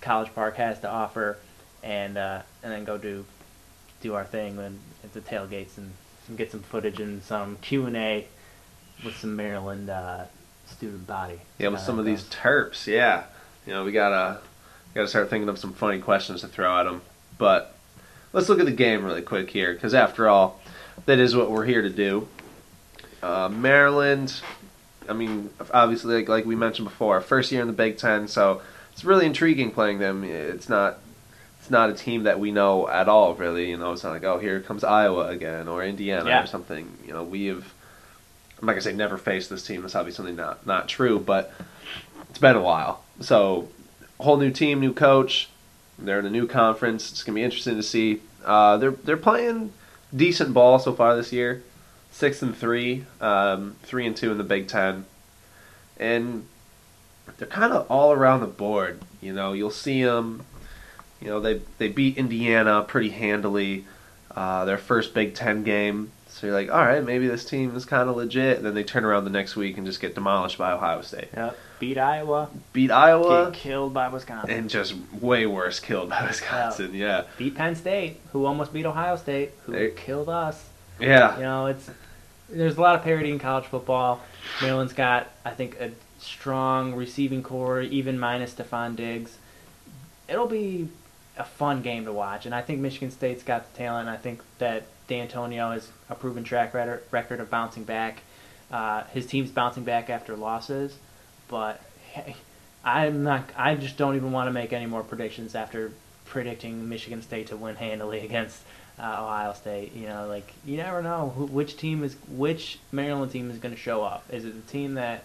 College 0.00 0.34
Park 0.34 0.56
has 0.56 0.78
to 0.80 0.90
offer, 0.90 1.38
and 1.82 2.16
uh, 2.18 2.42
and 2.62 2.72
then 2.72 2.84
go 2.84 2.98
do 2.98 3.24
do 4.00 4.14
our 4.14 4.24
thing 4.24 4.56
then 4.56 4.78
at 5.02 5.12
the 5.12 5.20
tailgates 5.20 5.76
and, 5.76 5.92
and 6.28 6.38
get 6.38 6.50
some 6.50 6.60
footage 6.60 7.00
and 7.00 7.22
some 7.22 7.56
Q 7.62 7.86
and 7.86 7.96
A 7.96 8.26
with 9.04 9.16
some 9.16 9.36
Maryland 9.36 9.90
uh, 9.90 10.24
student 10.66 11.06
body. 11.06 11.40
Yeah, 11.58 11.68
with 11.68 11.80
some 11.80 11.98
of 11.98 12.04
these 12.04 12.24
those- 12.24 12.34
terps, 12.34 12.86
yeah. 12.86 13.24
You 13.66 13.72
know, 13.74 13.84
we 13.84 13.92
gotta 13.92 14.40
gotta 14.94 15.08
start 15.08 15.30
thinking 15.30 15.48
of 15.48 15.58
some 15.58 15.72
funny 15.72 15.98
questions 16.00 16.40
to 16.40 16.48
throw 16.48 16.78
at 16.78 16.84
them. 16.84 17.02
But 17.36 17.74
let's 18.32 18.48
look 18.48 18.60
at 18.60 18.66
the 18.66 18.72
game 18.72 19.04
really 19.04 19.22
quick 19.22 19.50
here, 19.50 19.72
because 19.74 19.94
after 19.94 20.28
all, 20.28 20.60
that 21.06 21.18
is 21.18 21.36
what 21.36 21.50
we're 21.50 21.66
here 21.66 21.82
to 21.82 21.90
do. 21.90 22.28
Uh, 23.22 23.48
Maryland, 23.48 24.40
I 25.08 25.12
mean, 25.12 25.50
obviously, 25.72 26.16
like, 26.16 26.28
like 26.28 26.44
we 26.44 26.56
mentioned 26.56 26.88
before, 26.88 27.20
first 27.20 27.52
year 27.52 27.60
in 27.60 27.66
the 27.66 27.72
Big 27.72 27.98
Ten, 27.98 28.28
so 28.28 28.62
it's 28.92 29.04
really 29.04 29.26
intriguing 29.26 29.70
playing 29.70 29.98
them. 29.98 30.24
It's 30.24 30.68
not. 30.68 30.98
It's 31.68 31.72
not 31.74 31.90
a 31.90 31.92
team 31.92 32.22
that 32.22 32.40
we 32.40 32.50
know 32.50 32.88
at 32.88 33.10
all, 33.10 33.34
really. 33.34 33.68
You 33.68 33.76
know, 33.76 33.92
it's 33.92 34.02
not 34.02 34.12
like, 34.12 34.24
oh, 34.24 34.38
here 34.38 34.58
comes 34.60 34.84
Iowa 34.84 35.28
again 35.28 35.68
or 35.68 35.84
Indiana 35.84 36.26
Yeah. 36.26 36.42
or 36.44 36.46
something. 36.46 36.90
You 37.06 37.12
know, 37.12 37.22
we 37.22 37.44
have. 37.48 37.74
I'm 38.58 38.64
not 38.64 38.72
gonna 38.72 38.80
say 38.80 38.94
never 38.94 39.18
faced 39.18 39.50
this 39.50 39.66
team. 39.66 39.82
That's 39.82 39.94
obviously 39.94 40.32
not 40.32 40.66
not 40.66 40.88
true, 40.88 41.18
but 41.18 41.52
it's 42.30 42.38
been 42.38 42.56
a 42.56 42.62
while. 42.62 43.04
So, 43.20 43.68
whole 44.18 44.38
new 44.38 44.50
team, 44.50 44.80
new 44.80 44.94
coach. 44.94 45.50
They're 45.98 46.18
in 46.20 46.24
a 46.24 46.30
new 46.30 46.46
conference. 46.46 47.12
It's 47.12 47.22
gonna 47.22 47.34
be 47.36 47.42
interesting 47.42 47.76
to 47.76 47.82
see. 47.82 48.22
Uh, 48.46 48.78
they're 48.78 48.92
they're 48.92 49.18
playing 49.18 49.74
decent 50.16 50.54
ball 50.54 50.78
so 50.78 50.94
far 50.94 51.16
this 51.16 51.34
year. 51.34 51.62
Six 52.10 52.40
and 52.40 52.56
three, 52.56 53.04
um, 53.20 53.76
three 53.82 54.06
and 54.06 54.16
two 54.16 54.32
in 54.32 54.38
the 54.38 54.42
Big 54.42 54.68
Ten, 54.68 55.04
and 56.00 56.46
they're 57.36 57.46
kind 57.46 57.74
of 57.74 57.86
all 57.90 58.10
around 58.12 58.40
the 58.40 58.46
board. 58.46 59.00
You 59.20 59.34
know, 59.34 59.52
you'll 59.52 59.70
see 59.70 60.02
them. 60.02 60.46
You 61.20 61.28
know, 61.28 61.40
they 61.40 61.60
they 61.78 61.88
beat 61.88 62.16
Indiana 62.16 62.82
pretty 62.86 63.10
handily. 63.10 63.84
Uh, 64.34 64.64
their 64.66 64.78
first 64.78 65.14
Big 65.14 65.34
Ten 65.34 65.64
game. 65.64 66.12
So 66.28 66.46
you're 66.46 66.54
like, 66.54 66.70
all 66.70 66.84
right, 66.84 67.02
maybe 67.02 67.26
this 67.26 67.44
team 67.44 67.74
is 67.74 67.84
kind 67.84 68.08
of 68.08 68.14
legit. 68.16 68.58
And 68.58 68.66
then 68.66 68.74
they 68.74 68.84
turn 68.84 69.04
around 69.04 69.24
the 69.24 69.30
next 69.30 69.56
week 69.56 69.76
and 69.78 69.84
just 69.86 70.00
get 70.00 70.14
demolished 70.14 70.58
by 70.58 70.70
Ohio 70.72 71.00
State. 71.00 71.28
Yep. 71.34 71.58
Beat 71.80 71.98
Iowa, 71.98 72.48
Beat 72.72 72.90
Iowa 72.92 73.46
get 73.50 73.54
killed 73.58 73.94
by 73.94 74.08
Wisconsin. 74.08 74.50
and 74.50 74.68
just 74.70 74.94
way 75.20 75.46
worse 75.46 75.80
killed 75.80 76.10
by 76.10 76.24
Wisconsin. 76.26 76.92
Yeah, 76.94 77.24
beat 77.36 77.54
Penn 77.56 77.74
State, 77.74 78.20
who 78.32 78.44
almost 78.46 78.72
beat 78.72 78.84
Ohio 78.86 79.16
State, 79.16 79.52
who 79.64 79.72
They- 79.72 79.90
killed 79.92 80.28
us. 80.28 80.68
yeah. 81.00 81.36
You 81.36 81.42
know, 81.42 81.66
it's 81.66 81.88
there's 82.48 82.76
a 82.76 82.80
lot 82.80 82.94
of 82.94 83.02
parity 83.02 83.30
in 83.30 83.38
college 83.38 83.64
football. 83.66 84.20
Maryland's 84.62 84.92
got, 84.92 85.28
I 85.44 85.50
think, 85.50 85.78
a 85.80 85.90
strong 86.20 86.94
receiving 86.94 87.42
corps, 87.42 87.80
even 87.82 88.18
minus 88.18 88.54
Stefon 88.54 88.94
Diggs. 88.96 89.36
It'll 90.28 90.46
be 90.46 90.88
a 91.38 91.44
fun 91.44 91.82
game 91.82 92.04
to 92.04 92.12
watch, 92.12 92.46
and 92.46 92.54
I 92.54 92.62
think 92.62 92.80
Michigan 92.80 93.10
State's 93.10 93.42
got 93.42 93.72
the 93.72 93.78
talent. 93.78 94.08
I 94.08 94.16
think 94.16 94.42
that 94.58 94.84
Dantonio 95.08 95.72
has 95.72 95.88
a 96.10 96.14
proven 96.14 96.44
track 96.44 96.74
record 96.74 97.40
of 97.40 97.50
bouncing 97.50 97.84
back. 97.84 98.22
Uh, 98.70 99.04
his 99.12 99.26
team's 99.26 99.50
bouncing 99.50 99.84
back 99.84 100.10
after 100.10 100.36
losses, 100.36 100.96
but 101.48 101.80
hey, 102.12 102.36
I'm 102.84 103.22
not. 103.24 103.50
I 103.56 103.74
just 103.76 103.96
don't 103.96 104.16
even 104.16 104.32
want 104.32 104.48
to 104.48 104.52
make 104.52 104.72
any 104.72 104.86
more 104.86 105.02
predictions 105.02 105.54
after 105.54 105.92
predicting 106.26 106.88
Michigan 106.88 107.22
State 107.22 107.48
to 107.48 107.56
win 107.56 107.76
handily 107.76 108.20
against 108.24 108.60
uh, 108.98 109.02
Ohio 109.02 109.54
State. 109.54 109.94
You 109.94 110.06
know, 110.06 110.26
like 110.26 110.52
you 110.64 110.76
never 110.76 111.02
know 111.02 111.32
who, 111.36 111.46
which 111.46 111.76
team 111.76 112.04
is 112.04 112.16
which 112.28 112.78
Maryland 112.92 113.32
team 113.32 113.50
is 113.50 113.58
going 113.58 113.74
to 113.74 113.80
show 113.80 114.02
up. 114.02 114.24
Is 114.30 114.44
it 114.44 114.54
the 114.66 114.72
team 114.72 114.94
that 114.94 115.24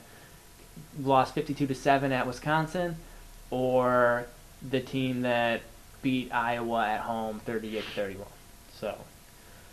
lost 1.01 1.34
52 1.36 1.67
to 1.67 1.75
seven 1.75 2.12
at 2.12 2.25
Wisconsin, 2.25 2.96
or 3.50 4.27
the 4.67 4.79
team 4.79 5.22
that 5.22 5.62
beat 6.03 6.31
Iowa 6.31 6.86
at 6.88 7.00
home 7.01 7.39
38 7.39 7.83
31? 7.95 8.27
So. 8.79 8.98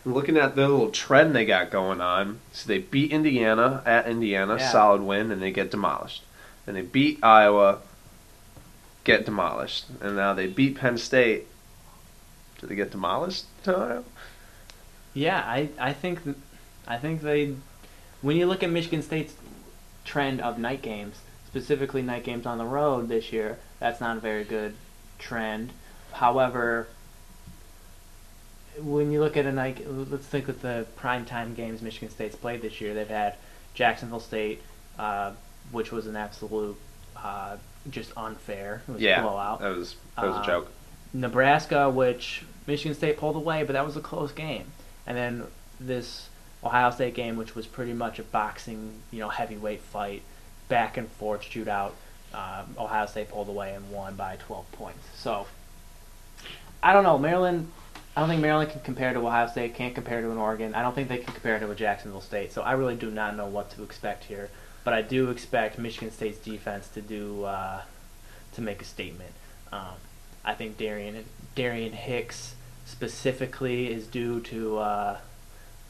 Looking 0.06 0.38
at 0.38 0.56
the 0.56 0.62
little 0.66 0.90
trend 0.90 1.34
they 1.36 1.44
got 1.44 1.70
going 1.70 2.00
on, 2.00 2.40
so 2.52 2.66
they 2.66 2.78
beat 2.78 3.12
Indiana 3.12 3.82
at 3.84 4.06
Indiana, 4.08 4.56
Yeah. 4.58 4.70
solid 4.70 5.02
win, 5.02 5.30
and 5.30 5.42
they 5.42 5.50
get 5.52 5.70
demolished. 5.70 6.22
Then 6.64 6.74
they 6.74 6.80
beat 6.82 7.18
Iowa, 7.22 7.80
get 9.04 9.26
demolished, 9.26 9.86
and 10.00 10.16
now 10.16 10.32
they 10.32 10.46
beat 10.46 10.78
Penn 10.78 10.96
State. 10.96 11.46
Do 12.58 12.66
they 12.66 12.74
get 12.74 12.90
demolished? 12.90 13.44
to 13.64 13.76
Iowa? 13.76 14.04
Yeah, 15.12 15.42
I, 15.44 15.68
I 15.78 15.92
think 15.92 16.24
th- 16.24 16.36
I 16.86 16.96
think 16.96 17.20
they 17.20 17.56
when 18.22 18.36
you 18.36 18.46
look 18.46 18.62
at 18.62 18.70
Michigan 18.70 19.02
State's 19.02 19.34
trend 20.04 20.40
of 20.40 20.58
night 20.58 20.80
games, 20.82 21.16
specifically 21.46 22.00
night 22.02 22.24
games 22.24 22.46
on 22.46 22.56
the 22.58 22.64
road 22.64 23.08
this 23.08 23.32
year, 23.32 23.58
that's 23.80 24.00
not 24.00 24.16
a 24.16 24.20
very 24.20 24.44
good 24.44 24.74
trend. 25.18 25.72
However, 26.12 26.86
when 28.80 29.10
you 29.12 29.20
look 29.20 29.36
at 29.36 29.46
a 29.46 29.52
night, 29.52 29.84
let's 29.88 30.26
think 30.26 30.48
of 30.48 30.62
the 30.62 30.86
primetime 30.98 31.54
games 31.54 31.82
Michigan 31.82 32.10
State's 32.10 32.36
played 32.36 32.62
this 32.62 32.80
year. 32.80 32.94
They've 32.94 33.08
had 33.08 33.34
Jacksonville 33.74 34.20
State, 34.20 34.62
uh, 34.98 35.32
which 35.72 35.92
was 35.92 36.06
an 36.06 36.16
absolute 36.16 36.76
uh, 37.16 37.56
just 37.90 38.12
unfair. 38.16 38.82
It 38.88 38.92
was 38.92 39.00
Yeah, 39.02 39.20
a 39.20 39.22
blowout. 39.22 39.60
that 39.60 39.76
was 39.76 39.96
that 40.16 40.26
was 40.26 40.36
Uh, 40.36 40.40
a 40.42 40.46
joke. 40.46 40.72
Nebraska, 41.12 41.90
which 41.90 42.44
Michigan 42.66 42.94
State 42.96 43.18
pulled 43.18 43.36
away, 43.36 43.64
but 43.64 43.72
that 43.72 43.84
was 43.84 43.96
a 43.96 44.00
close 44.00 44.32
game. 44.32 44.70
And 45.06 45.16
then 45.16 45.44
this 45.80 46.28
Ohio 46.62 46.90
State 46.90 47.14
game, 47.14 47.36
which 47.36 47.54
was 47.56 47.66
pretty 47.66 47.92
much 47.92 48.18
a 48.18 48.22
boxing, 48.22 49.02
you 49.10 49.18
know, 49.18 49.28
heavyweight 49.28 49.80
fight, 49.80 50.22
back 50.68 50.96
and 50.96 51.08
forth 51.10 51.42
shootout. 51.42 51.92
Um, 52.32 52.76
Ohio 52.78 53.06
State 53.06 53.28
pulled 53.30 53.48
away 53.48 53.74
and 53.74 53.90
won 53.90 54.14
by 54.14 54.36
12 54.36 54.70
points. 54.72 55.00
So 55.16 55.46
I 56.82 56.92
don't 56.92 57.04
know, 57.04 57.18
Maryland. 57.18 57.70
I 58.16 58.20
don't 58.20 58.28
think 58.28 58.42
Maryland 58.42 58.70
can 58.70 58.80
compare 58.80 59.12
to 59.12 59.20
Ohio 59.20 59.46
State. 59.46 59.74
Can't 59.74 59.94
compare 59.94 60.20
to 60.20 60.30
an 60.30 60.38
Oregon. 60.38 60.74
I 60.74 60.82
don't 60.82 60.94
think 60.94 61.08
they 61.08 61.18
can 61.18 61.32
compare 61.32 61.58
to 61.58 61.70
a 61.70 61.74
Jacksonville 61.74 62.20
State. 62.20 62.52
So 62.52 62.62
I 62.62 62.72
really 62.72 62.96
do 62.96 63.10
not 63.10 63.36
know 63.36 63.46
what 63.46 63.70
to 63.72 63.82
expect 63.82 64.24
here. 64.24 64.50
But 64.82 64.94
I 64.94 65.02
do 65.02 65.30
expect 65.30 65.78
Michigan 65.78 66.10
State's 66.10 66.38
defense 66.38 66.88
to 66.88 67.02
do 67.02 67.44
uh, 67.44 67.82
to 68.54 68.60
make 68.62 68.80
a 68.80 68.84
statement. 68.84 69.32
Um, 69.72 69.94
I 70.44 70.54
think 70.54 70.78
Darian 70.78 71.24
Darian 71.54 71.92
Hicks 71.92 72.54
specifically 72.86 73.92
is 73.92 74.06
due 74.06 74.40
to 74.40 74.78
uh, 74.78 75.18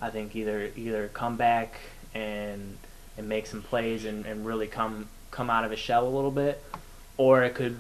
I 0.01 0.11
think 0.11 0.35
either 0.35 0.71
either 0.77 1.09
come 1.09 1.37
back 1.37 1.77
and 2.15 2.79
and 3.17 3.29
make 3.29 3.47
some 3.47 3.63
plays 3.63 4.05
and, 4.05 4.27
and 4.27 4.45
really 4.45 4.67
come 4.67 5.09
come 5.31 5.51
out 5.51 5.65
of 5.65 5.71
his 5.71 5.81
shell 5.81 6.07
a 6.07 6.11
little 6.11 6.31
bit, 6.33 6.63
or 7.17 7.45
it 7.45 7.55
could 7.55 7.79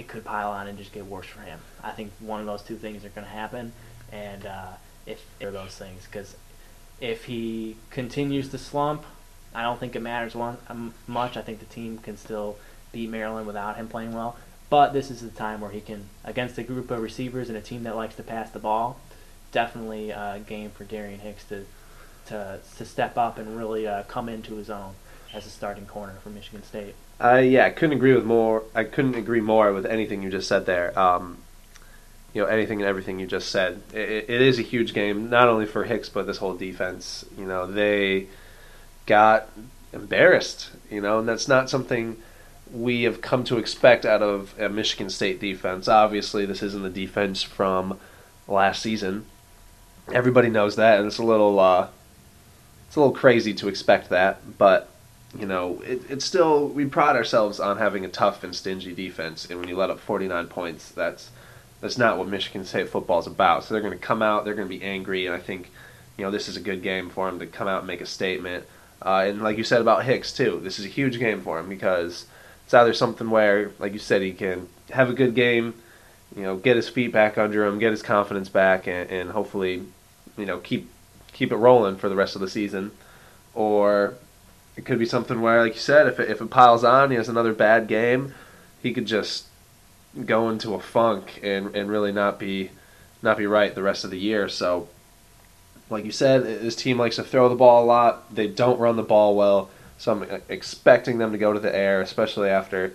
it 0.00 0.08
could 0.08 0.24
pile 0.24 0.50
on 0.50 0.66
and 0.66 0.76
just 0.76 0.92
get 0.92 1.06
worse 1.06 1.26
for 1.26 1.40
him. 1.40 1.60
I 1.82 1.92
think 1.92 2.12
one 2.18 2.40
of 2.40 2.46
those 2.46 2.62
two 2.62 2.76
things 2.76 3.04
are 3.04 3.10
going 3.10 3.26
to 3.26 3.32
happen, 3.32 3.72
and 4.10 4.44
uh, 4.46 4.72
if 5.06 5.24
those 5.38 5.76
things 5.76 6.06
because 6.06 6.36
if 7.00 7.24
he 7.24 7.76
continues 7.90 8.48
to 8.48 8.58
slump, 8.58 9.04
I 9.54 9.62
don't 9.62 9.78
think 9.78 9.94
it 9.96 10.00
matters 10.00 10.34
one 10.34 10.58
um, 10.68 10.94
much. 11.06 11.36
I 11.36 11.42
think 11.42 11.60
the 11.60 11.66
team 11.66 11.98
can 11.98 12.16
still 12.16 12.56
beat 12.92 13.08
Maryland 13.08 13.46
without 13.46 13.76
him 13.76 13.88
playing 13.88 14.12
well. 14.12 14.36
But 14.68 14.92
this 14.92 15.10
is 15.10 15.20
the 15.20 15.30
time 15.30 15.60
where 15.60 15.70
he 15.70 15.80
can, 15.80 16.08
against 16.24 16.56
a 16.58 16.62
group 16.62 16.90
of 16.90 17.02
receivers 17.02 17.48
and 17.48 17.58
a 17.58 17.60
team 17.60 17.82
that 17.82 17.96
likes 17.96 18.14
to 18.16 18.22
pass 18.22 18.50
the 18.50 18.60
ball, 18.60 19.00
definitely 19.50 20.10
a 20.10 20.40
game 20.46 20.70
for 20.70 20.84
Darian 20.84 21.20
Hicks 21.20 21.44
to 21.44 21.64
to 22.26 22.60
to 22.76 22.84
step 22.84 23.18
up 23.18 23.38
and 23.38 23.56
really 23.56 23.86
uh, 23.86 24.04
come 24.04 24.28
into 24.28 24.54
his 24.56 24.70
own 24.70 24.94
as 25.32 25.46
a 25.46 25.50
starting 25.50 25.86
corner 25.86 26.14
for 26.22 26.30
Michigan 26.30 26.62
State. 26.62 26.94
Uh, 27.22 27.36
yeah, 27.36 27.66
I 27.66 27.70
couldn't 27.70 27.96
agree 27.96 28.14
with 28.14 28.24
more. 28.24 28.64
I 28.74 28.84
couldn't 28.84 29.14
agree 29.14 29.40
more 29.40 29.72
with 29.72 29.84
anything 29.84 30.22
you 30.22 30.30
just 30.30 30.48
said 30.48 30.64
there. 30.64 30.98
Um, 30.98 31.38
you 32.32 32.40
know, 32.40 32.48
anything 32.48 32.80
and 32.80 32.88
everything 32.88 33.18
you 33.18 33.26
just 33.26 33.50
said. 33.50 33.82
It, 33.92 34.26
it 34.28 34.40
is 34.40 34.58
a 34.58 34.62
huge 34.62 34.94
game, 34.94 35.28
not 35.28 35.48
only 35.48 35.66
for 35.66 35.84
Hicks 35.84 36.08
but 36.08 36.26
this 36.26 36.38
whole 36.38 36.54
defense. 36.54 37.24
You 37.36 37.44
know, 37.44 37.66
they 37.66 38.28
got 39.06 39.48
embarrassed. 39.92 40.70
You 40.90 41.02
know, 41.02 41.18
and 41.18 41.28
that's 41.28 41.48
not 41.48 41.68
something 41.68 42.16
we 42.72 43.02
have 43.02 43.20
come 43.20 43.44
to 43.44 43.58
expect 43.58 44.06
out 44.06 44.22
of 44.22 44.58
a 44.58 44.68
Michigan 44.68 45.10
State 45.10 45.40
defense. 45.40 45.88
Obviously, 45.88 46.46
this 46.46 46.62
isn't 46.62 46.82
the 46.82 46.90
defense 46.90 47.42
from 47.42 47.98
last 48.48 48.80
season. 48.80 49.26
Everybody 50.12 50.48
knows 50.48 50.76
that, 50.76 50.98
and 50.98 51.06
it's 51.06 51.18
a 51.18 51.24
little 51.24 51.60
uh, 51.60 51.88
it's 52.86 52.96
a 52.96 53.00
little 53.00 53.14
crazy 53.14 53.52
to 53.54 53.68
expect 53.68 54.08
that, 54.08 54.58
but 54.58 54.89
you 55.38 55.46
know, 55.46 55.80
it, 55.84 56.02
it's 56.10 56.24
still 56.24 56.68
we 56.68 56.86
pride 56.86 57.16
ourselves 57.16 57.60
on 57.60 57.78
having 57.78 58.04
a 58.04 58.08
tough 58.08 58.42
and 58.42 58.54
stingy 58.54 58.94
defense, 58.94 59.46
and 59.48 59.60
when 59.60 59.68
you 59.68 59.76
let 59.76 59.90
up 59.90 60.00
49 60.00 60.48
points, 60.48 60.90
that's 60.90 61.30
that's 61.80 61.96
not 61.96 62.18
what 62.18 62.28
Michigan 62.28 62.64
State 62.64 62.88
football 62.88 63.20
is 63.20 63.26
about. 63.26 63.64
So 63.64 63.74
they're 63.74 63.82
going 63.82 63.98
to 63.98 64.04
come 64.04 64.22
out, 64.22 64.44
they're 64.44 64.54
going 64.54 64.68
to 64.68 64.78
be 64.78 64.84
angry, 64.84 65.26
and 65.26 65.34
I 65.34 65.38
think 65.38 65.70
you 66.16 66.24
know 66.24 66.30
this 66.30 66.48
is 66.48 66.56
a 66.56 66.60
good 66.60 66.82
game 66.82 67.10
for 67.10 67.26
them 67.26 67.38
to 67.38 67.46
come 67.46 67.68
out 67.68 67.78
and 67.78 67.86
make 67.86 68.00
a 68.00 68.06
statement. 68.06 68.64
Uh, 69.02 69.24
and 69.28 69.42
like 69.42 69.56
you 69.56 69.64
said 69.64 69.80
about 69.80 70.04
Hicks 70.04 70.32
too, 70.32 70.60
this 70.62 70.78
is 70.78 70.84
a 70.84 70.88
huge 70.88 71.18
game 71.18 71.40
for 71.40 71.58
him 71.58 71.68
because 71.68 72.26
it's 72.64 72.74
either 72.74 72.92
something 72.92 73.30
where, 73.30 73.70
like 73.78 73.92
you 73.92 73.98
said, 73.98 74.22
he 74.22 74.32
can 74.32 74.68
have 74.90 75.08
a 75.08 75.14
good 75.14 75.34
game, 75.34 75.74
you 76.36 76.42
know, 76.42 76.56
get 76.56 76.76
his 76.76 76.88
feet 76.88 77.12
back 77.12 77.38
under 77.38 77.64
him, 77.64 77.78
get 77.78 77.92
his 77.92 78.02
confidence 78.02 78.48
back, 78.48 78.86
and, 78.86 79.10
and 79.10 79.30
hopefully, 79.30 79.84
you 80.36 80.44
know, 80.44 80.58
keep 80.58 80.90
keep 81.32 81.52
it 81.52 81.56
rolling 81.56 81.96
for 81.96 82.08
the 82.08 82.16
rest 82.16 82.34
of 82.34 82.40
the 82.40 82.50
season, 82.50 82.90
or 83.54 84.14
it 84.76 84.84
could 84.84 84.98
be 84.98 85.06
something 85.06 85.40
where, 85.40 85.62
like 85.62 85.74
you 85.74 85.80
said, 85.80 86.06
if 86.06 86.20
it, 86.20 86.30
if 86.30 86.40
it 86.40 86.50
piles 86.50 86.84
on, 86.84 87.10
he 87.10 87.16
has 87.16 87.28
another 87.28 87.52
bad 87.52 87.88
game, 87.88 88.34
he 88.82 88.92
could 88.92 89.06
just 89.06 89.46
go 90.26 90.48
into 90.48 90.74
a 90.74 90.80
funk 90.80 91.40
and, 91.42 91.74
and 91.74 91.90
really 91.90 92.12
not 92.12 92.38
be 92.38 92.70
not 93.22 93.36
be 93.36 93.46
right 93.46 93.74
the 93.74 93.82
rest 93.82 94.04
of 94.04 94.10
the 94.10 94.18
year. 94.18 94.48
So, 94.48 94.88
like 95.90 96.04
you 96.04 96.12
said, 96.12 96.44
this 96.44 96.76
team 96.76 96.98
likes 96.98 97.16
to 97.16 97.22
throw 97.22 97.48
the 97.48 97.54
ball 97.54 97.84
a 97.84 97.86
lot. 97.86 98.34
They 98.34 98.46
don't 98.46 98.80
run 98.80 98.96
the 98.96 99.02
ball 99.02 99.36
well. 99.36 99.70
So 99.98 100.12
I'm 100.12 100.22
uh, 100.22 100.38
expecting 100.48 101.18
them 101.18 101.32
to 101.32 101.38
go 101.38 101.52
to 101.52 101.60
the 101.60 101.74
air, 101.74 102.00
especially 102.00 102.48
after, 102.48 102.94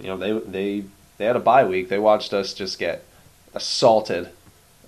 you 0.00 0.06
know, 0.06 0.16
they 0.16 0.32
they 0.32 0.84
they 1.18 1.26
had 1.26 1.36
a 1.36 1.40
bye 1.40 1.64
week. 1.64 1.88
They 1.88 1.98
watched 1.98 2.32
us 2.32 2.54
just 2.54 2.78
get 2.78 3.04
assaulted 3.54 4.30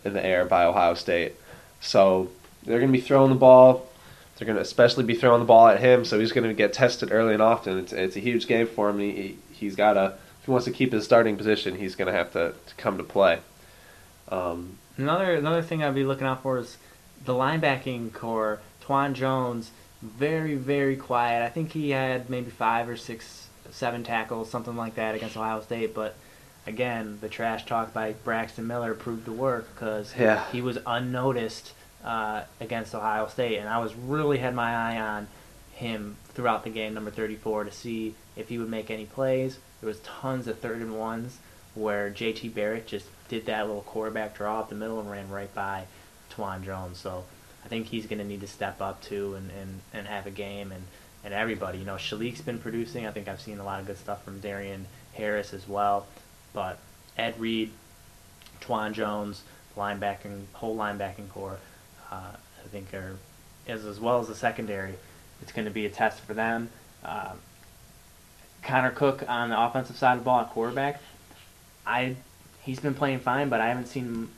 in 0.05 0.15
the 0.15 0.25
air 0.25 0.47
by 0.47 0.65
Ohio 0.65 0.95
State. 0.95 1.35
So 1.81 2.31
they're 2.63 2.79
going 2.79 2.93
to 2.93 2.99
be 2.99 3.05
throwing 3.05 3.31
the 3.31 3.37
ball. 3.37 3.87
They're 4.41 4.47
going 4.47 4.57
to 4.57 4.63
especially 4.63 5.05
be 5.05 5.15
throwing 5.15 5.41
the 5.41 5.45
ball 5.47 5.69
at 5.69 5.81
him. 5.81 6.07
So 6.07 6.19
he's 6.19 6.33
going 6.33 6.49
to 6.49 6.55
get 6.55 6.73
tested 6.73 7.13
early 7.13 7.35
and 7.35 7.43
often. 7.43 7.79
It's 7.79 7.93
it's 7.93 8.17
a 8.17 8.21
huge 8.21 8.47
game 8.47 8.67
for 8.67 8.89
him. 8.89 8.99
He 8.99 9.37
he's 9.53 9.77
got 9.77 9.93
to 9.93 10.15
if 10.41 10.47
he 10.47 10.51
wants 10.51 10.65
to 10.65 10.73
keep 10.73 10.93
his 10.93 11.05
starting 11.05 11.37
position, 11.37 11.77
he's 11.77 11.95
going 11.95 12.07
to 12.11 12.13
have 12.17 12.33
to, 12.33 12.55
to 12.67 12.75
come 12.77 12.97
to 12.97 13.05
play. 13.05 13.41
Um, 14.31 14.79
Another 14.97 15.35
another 15.35 15.61
thing 15.63 15.83
I'd 15.83 15.95
be 15.95 16.05
looking 16.05 16.27
out 16.27 16.43
for 16.43 16.57
is 16.59 16.77
the 17.25 17.33
linebacking 17.35 18.13
corps. 18.15 18.61
Twan 18.83 19.13
Jones, 19.13 19.71
very 20.03 20.55
very 20.57 20.97
quiet. 20.97 21.43
I 21.45 21.49
think 21.51 21.73
he 21.73 21.91
had 21.91 22.29
maybe 22.31 22.51
five 22.51 22.89
or 22.89 22.97
six, 22.97 23.49
seven 23.71 24.05
tackles, 24.05 24.51
something 24.51 24.75
like 24.77 24.95
that 24.95 25.15
against 25.15 25.37
Ohio 25.37 25.61
State. 25.61 25.95
But 25.95 26.17
again, 26.67 27.19
the 27.21 27.29
trash 27.29 27.67
talk 27.67 27.93
by 27.93 28.13
Braxton 28.25 28.67
Miller 28.67 28.95
proved 28.95 29.27
to 29.27 29.33
work 29.33 29.69
because 29.75 30.15
Yeah. 30.19 30.45
he 30.51 30.61
was 30.63 30.79
unnoticed 30.87 31.73
uh, 32.05 32.43
against 32.61 32.95
Ohio 32.95 33.27
State, 33.27 33.59
and 33.59 33.69
I 33.69 33.79
was 33.79 33.95
really 33.95 34.39
had 34.39 34.55
my 34.55 34.75
eye 34.75 35.01
on 35.01 35.29
him 35.73 36.17
throughout 36.29 36.65
the 36.65 36.71
game, 36.71 36.95
number 36.95 37.11
34, 37.11 37.65
to 37.65 37.73
see 37.73 38.15
if 38.37 38.49
he 38.49 38.59
would 38.59 38.69
make 38.69 38.91
any 38.91 39.07
plays. 39.07 39.59
There 39.81 39.89
was 39.89 40.01
tons 40.01 40.47
of 40.47 40.59
third 40.59 40.81
and 40.81 40.99
ones 40.99 41.39
where 41.75 42.11
JT 42.11 42.55
Barrett 42.55 42.87
just 42.87 43.07
did 43.29 43.47
that 43.47 43.67
little 43.67 43.83
quarterback 43.83 44.37
draw 44.37 44.61
up 44.61 44.69
the 44.69 44.75
middle 44.75 45.01
and 45.01 45.11
ran 45.11 45.31
right 45.31 45.53
by 45.55 45.85
Twan 46.31 46.65
Jones. 46.65 46.99
So 46.99 47.25
I 47.65 47.69
think 47.69 47.87
he's 47.87 48.07
going 48.07 48.19
to 48.19 48.25
need 48.25 48.41
to 48.41 48.47
step 48.47 48.81
up 48.81 49.03
too 49.03 49.35
and, 49.35 49.51
and, 49.51 49.81
and 49.93 50.07
have 50.07 50.27
a 50.27 50.31
game 50.31 50.73
and, 50.73 50.85
and 51.25 51.33
everybody. 51.33 51.79
You 51.79 51.85
know, 51.85 51.95
Shilique's 51.95 52.41
been 52.41 52.59
producing. 52.59 53.07
I 53.07 53.13
think 53.13 53.29
I've 53.29 53.41
seen 53.41 53.59
a 53.59 53.65
lot 53.65 53.81
of 53.81 53.87
good 53.87 53.99
stuff 53.99 54.25
from 54.25 54.41
Darien 54.41 54.87
Harris 55.15 55.55
as 55.55 55.69
well. 55.69 56.07
But 56.53 56.79
Ed 57.17 57.39
Reed, 57.39 57.71
Twan 58.61 58.93
Jones, 58.93 59.43
linebacking 59.77 60.47
whole 60.55 60.77
linebacking 60.77 61.29
corps, 61.29 61.59
uh, 62.11 62.15
I 62.15 62.69
think 62.71 62.93
are 62.95 63.17
as 63.67 63.85
as 63.85 64.01
well 64.01 64.21
as 64.21 64.29
the 64.29 64.35
secondary. 64.35 64.95
It's 65.43 65.53
going 65.53 65.65
to 65.65 65.71
be 65.71 65.87
a 65.87 65.91
test 65.91 66.21
for 66.21 66.35
them. 66.35 66.71
Uh, 67.05 67.33
Connor 68.63 68.91
Cook 68.91 69.25
on 69.29 69.51
the 69.51 69.61
offensive 69.61 69.97
side 69.97 70.15
of 70.15 70.19
the 70.21 70.25
ball 70.25 70.41
at 70.41 70.51
quarterback, 70.51 71.01
I 71.87 72.17
he's 72.63 72.81
been 72.81 72.95
playing 72.95 73.21
fine, 73.21 73.49
but 73.49 73.61
I 73.61 73.69
haven't 73.69 73.87
seen 73.87 74.29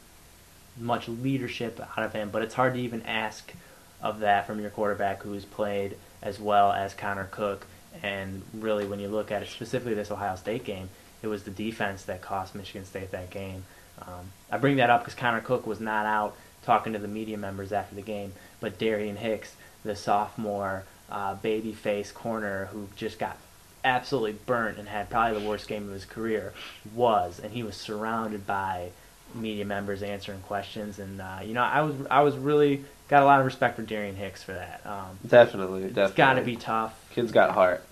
much 0.78 1.08
leadership 1.08 1.80
out 1.80 2.04
of 2.04 2.12
him. 2.12 2.30
But 2.30 2.42
it's 2.42 2.54
hard 2.54 2.74
to 2.74 2.80
even 2.80 3.02
ask 3.02 3.52
of 4.00 4.20
that 4.20 4.46
from 4.46 4.60
your 4.60 4.70
quarterback 4.70 5.22
who's 5.22 5.44
played 5.44 5.96
as 6.22 6.40
well 6.40 6.72
as 6.72 6.94
Connor 6.94 7.28
Cook. 7.30 7.66
And 8.02 8.42
really, 8.54 8.86
when 8.86 9.00
you 9.00 9.08
look 9.08 9.30
at 9.30 9.42
it 9.42 9.48
specifically 9.48 9.94
this 9.94 10.10
Ohio 10.10 10.36
State 10.36 10.64
game, 10.64 10.88
it 11.22 11.26
was 11.26 11.42
the 11.42 11.50
defense 11.50 12.04
that 12.04 12.22
cost 12.22 12.54
Michigan 12.54 12.84
State 12.84 13.10
that 13.10 13.30
game. 13.30 13.64
Um, 14.00 14.32
I 14.50 14.58
bring 14.58 14.76
that 14.76 14.90
up 14.90 15.02
because 15.02 15.14
Connor 15.14 15.40
Cook 15.40 15.66
was 15.66 15.80
not 15.80 16.06
out 16.06 16.36
talking 16.64 16.92
to 16.92 16.98
the 16.98 17.08
media 17.08 17.36
members 17.36 17.72
after 17.72 17.94
the 17.94 18.02
game, 18.02 18.32
but 18.60 18.78
Darian 18.78 19.16
Hicks, 19.16 19.54
the 19.84 19.96
sophomore 19.96 20.84
uh, 21.10 21.34
baby 21.34 21.72
face 21.72 22.12
corner 22.12 22.66
who 22.72 22.88
just 22.96 23.18
got 23.18 23.36
absolutely 23.84 24.32
burnt 24.46 24.78
and 24.78 24.88
had 24.88 25.10
probably 25.10 25.40
the 25.40 25.48
worst 25.48 25.68
game 25.68 25.88
of 25.88 25.92
his 25.92 26.04
career, 26.04 26.52
was, 26.94 27.40
and 27.42 27.52
he 27.52 27.62
was 27.62 27.76
surrounded 27.76 28.46
by 28.46 28.90
media 29.34 29.64
members 29.64 30.02
answering 30.02 30.40
questions, 30.40 30.98
and 30.98 31.20
uh, 31.20 31.38
you 31.44 31.54
know 31.54 31.62
I 31.62 31.82
was 31.82 31.94
I 32.10 32.20
was 32.20 32.36
really 32.36 32.84
got 33.08 33.22
a 33.22 33.26
lot 33.26 33.40
of 33.40 33.46
respect 33.46 33.76
for 33.76 33.82
Darian 33.82 34.16
Hicks 34.16 34.42
for 34.42 34.52
that. 34.52 34.82
Um, 34.84 35.18
Definitely, 35.26 35.80
definitely. 35.88 36.02
it's 36.04 36.14
got 36.14 36.34
to 36.34 36.42
be 36.42 36.56
tough. 36.56 36.98
Kid's 37.14 37.32
got 37.32 37.50
heart. 37.50 37.84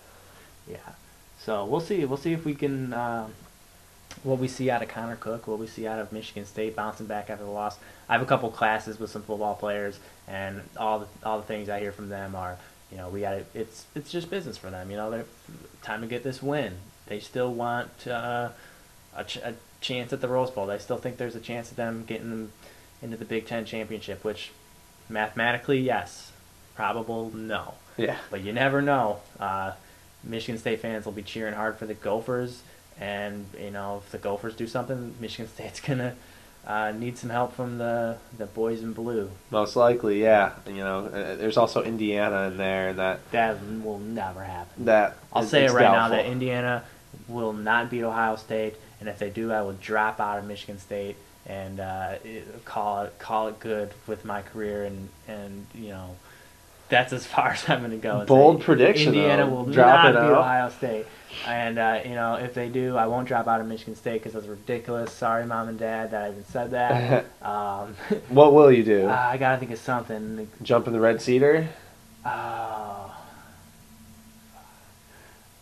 Yeah. 0.69 0.77
So 1.41 1.65
we'll 1.65 1.81
see. 1.81 2.05
We'll 2.05 2.19
see 2.19 2.33
if 2.33 2.45
we 2.45 2.55
can. 2.55 2.93
Uh, 2.93 3.29
what 4.23 4.39
we 4.39 4.49
see 4.49 4.71
out 4.71 4.83
of 4.83 4.89
Connor 4.89 5.17
Cook, 5.17 5.47
what 5.47 5.59
we 5.59 5.67
see 5.67 5.87
out 5.87 5.99
of 5.99 6.13
Michigan 6.13 6.45
State 6.45 6.77
bouncing 6.77 7.07
back 7.07 7.31
after 7.31 7.45
the 7.45 7.51
loss. 7.51 7.79
I 8.09 8.13
have 8.13 8.23
a 8.23 8.27
couple 8.27 8.51
classes 8.51 8.99
with 8.99 9.11
some 9.11 9.23
football 9.23 9.55
players, 9.55 9.99
and 10.29 10.63
all 10.77 11.01
the 11.01 11.07
all 11.25 11.39
the 11.39 11.47
things 11.47 11.69
I 11.69 11.81
hear 11.81 11.93
from 11.93 12.09
them 12.09 12.35
are, 12.35 12.59
you 12.91 12.99
know, 12.99 13.09
we 13.09 13.21
got 13.21 13.31
to 13.33 13.45
it's 13.55 13.87
it's 13.95 14.11
just 14.11 14.31
business 14.31 14.57
for 14.57 14.71
them. 14.71 14.91
You 14.91 14.97
know, 14.97 15.11
they're 15.11 15.25
time 15.83 16.01
to 16.03 16.07
get 16.07 16.23
this 16.23 16.43
win. 16.43 16.75
They 17.07 17.21
still 17.21 17.53
want 17.53 18.07
uh, 18.07 18.51
a, 19.17 19.25
ch- 19.25 19.39
a 19.39 19.55
chance 19.81 20.13
at 20.13 20.21
the 20.21 20.29
Rose 20.29 20.51
Bowl. 20.51 20.67
They 20.67 20.79
still 20.79 20.99
think 20.99 21.17
there's 21.17 21.35
a 21.35 21.41
chance 21.41 21.71
of 21.71 21.77
them 21.77 22.05
getting 22.07 22.31
them 22.31 22.53
into 23.03 23.17
the 23.17 23.25
Big 23.25 23.47
Ten 23.47 23.65
championship, 23.65 24.23
which 24.23 24.53
mathematically 25.09 25.81
yes, 25.81 26.31
probable 26.75 27.31
no. 27.35 27.75
Yeah. 27.97 28.17
But 28.31 28.43
you 28.43 28.53
never 28.53 28.81
know. 28.81 29.21
Uh, 29.39 29.73
Michigan 30.23 30.59
State 30.59 30.81
fans 30.81 31.05
will 31.05 31.13
be 31.13 31.23
cheering 31.23 31.55
hard 31.55 31.79
for 31.79 31.87
the 31.87 31.95
Gophers, 31.95 32.63
and 33.01 33.47
you 33.59 33.71
know 33.71 34.03
if 34.05 34.13
the 34.13 34.19
Gophers 34.19 34.55
do 34.55 34.67
something, 34.67 35.15
Michigan 35.21 35.49
State's 35.53 35.81
gonna 35.89 36.15
uh, 36.67 36.93
need 36.93 37.17
some 37.19 37.31
help 37.31 37.55
from 37.57 37.79
the 37.79 38.19
the 38.39 38.47
boys 38.47 38.83
in 38.83 38.93
blue. 38.93 39.31
Most 39.51 39.75
likely, 39.77 40.23
yeah. 40.23 40.53
You 40.67 40.75
know, 40.85 41.07
uh, 41.07 41.37
there's 41.37 41.57
also 41.57 41.83
Indiana 41.83 42.49
in 42.49 42.57
there, 42.59 42.91
and 42.91 42.99
that 42.99 43.31
That 43.33 43.57
will 43.83 43.99
never 43.99 44.45
happen. 44.45 44.85
that 44.85 45.17
I'll 45.33 45.43
is- 45.43 45.51
say 45.51 45.65
it 45.65 45.73
right 45.73 45.91
now 45.91 46.09
that 46.09 46.27
Indiana 46.27 46.85
will 47.27 47.53
not 47.53 47.91
beat 47.91 48.03
Ohio 48.05 48.37
State, 48.37 48.77
and 49.01 49.09
if 49.09 49.19
they 49.19 49.31
do, 49.31 49.51
I 49.53 49.63
will 49.63 49.73
drop 49.73 50.21
out 50.21 50.39
of 50.39 50.45
Michigan 50.45 50.79
State 50.79 51.17
and 51.47 51.81
uh, 51.81 52.15
call 52.67 53.03
it 53.05 53.19
call 53.19 53.49
it 53.49 53.59
good 53.59 53.93
with 54.07 54.25
my 54.25 54.43
career, 54.43 54.85
and 54.85 55.09
and 55.27 55.67
you 55.75 55.89
know. 55.89 56.17
That's 56.91 57.13
as 57.13 57.25
far 57.27 57.49
as 57.53 57.67
I'm 57.69 57.79
going 57.79 57.91
to 57.93 57.97
go. 57.97 58.19
and 58.19 58.27
Bold 58.29 58.59
say 58.61 58.65
prediction, 58.67 59.15
Indiana 59.15 59.47
though. 59.47 59.51
will 59.55 59.65
Drop 59.65 59.87
not 60.05 60.07
it 60.11 60.13
beat 60.15 60.19
out. 60.19 60.33
Ohio 60.39 60.69
State, 60.71 61.07
and 61.47 61.79
uh, 61.79 62.01
you 62.05 62.15
know 62.15 62.35
if 62.35 62.53
they 62.55 62.69
do, 62.69 62.97
I 62.97 63.07
won't 63.07 63.27
drop 63.29 63.47
out 63.49 63.61
of 63.61 63.67
Michigan 63.69 63.95
State 63.97 64.15
because 64.15 64.33
that's 64.35 64.47
ridiculous. 64.47 65.13
Sorry, 65.13 65.47
mom 65.47 65.69
and 65.69 65.79
dad, 65.79 66.11
that 66.11 66.25
I 66.25 66.31
even 66.31 66.45
said 66.47 66.73
that. 66.73 67.25
um, 67.43 67.95
What 68.29 68.53
will 68.53 68.71
you 68.73 68.83
do? 68.85 69.09
I 69.09 69.37
gotta 69.39 69.59
think 69.59 69.71
of 69.71 69.79
something. 69.79 70.49
Jump 70.63 70.87
in 70.89 70.93
the 70.93 71.01
red 71.01 71.23
cedar? 71.23 71.69
Oh. 72.27 73.17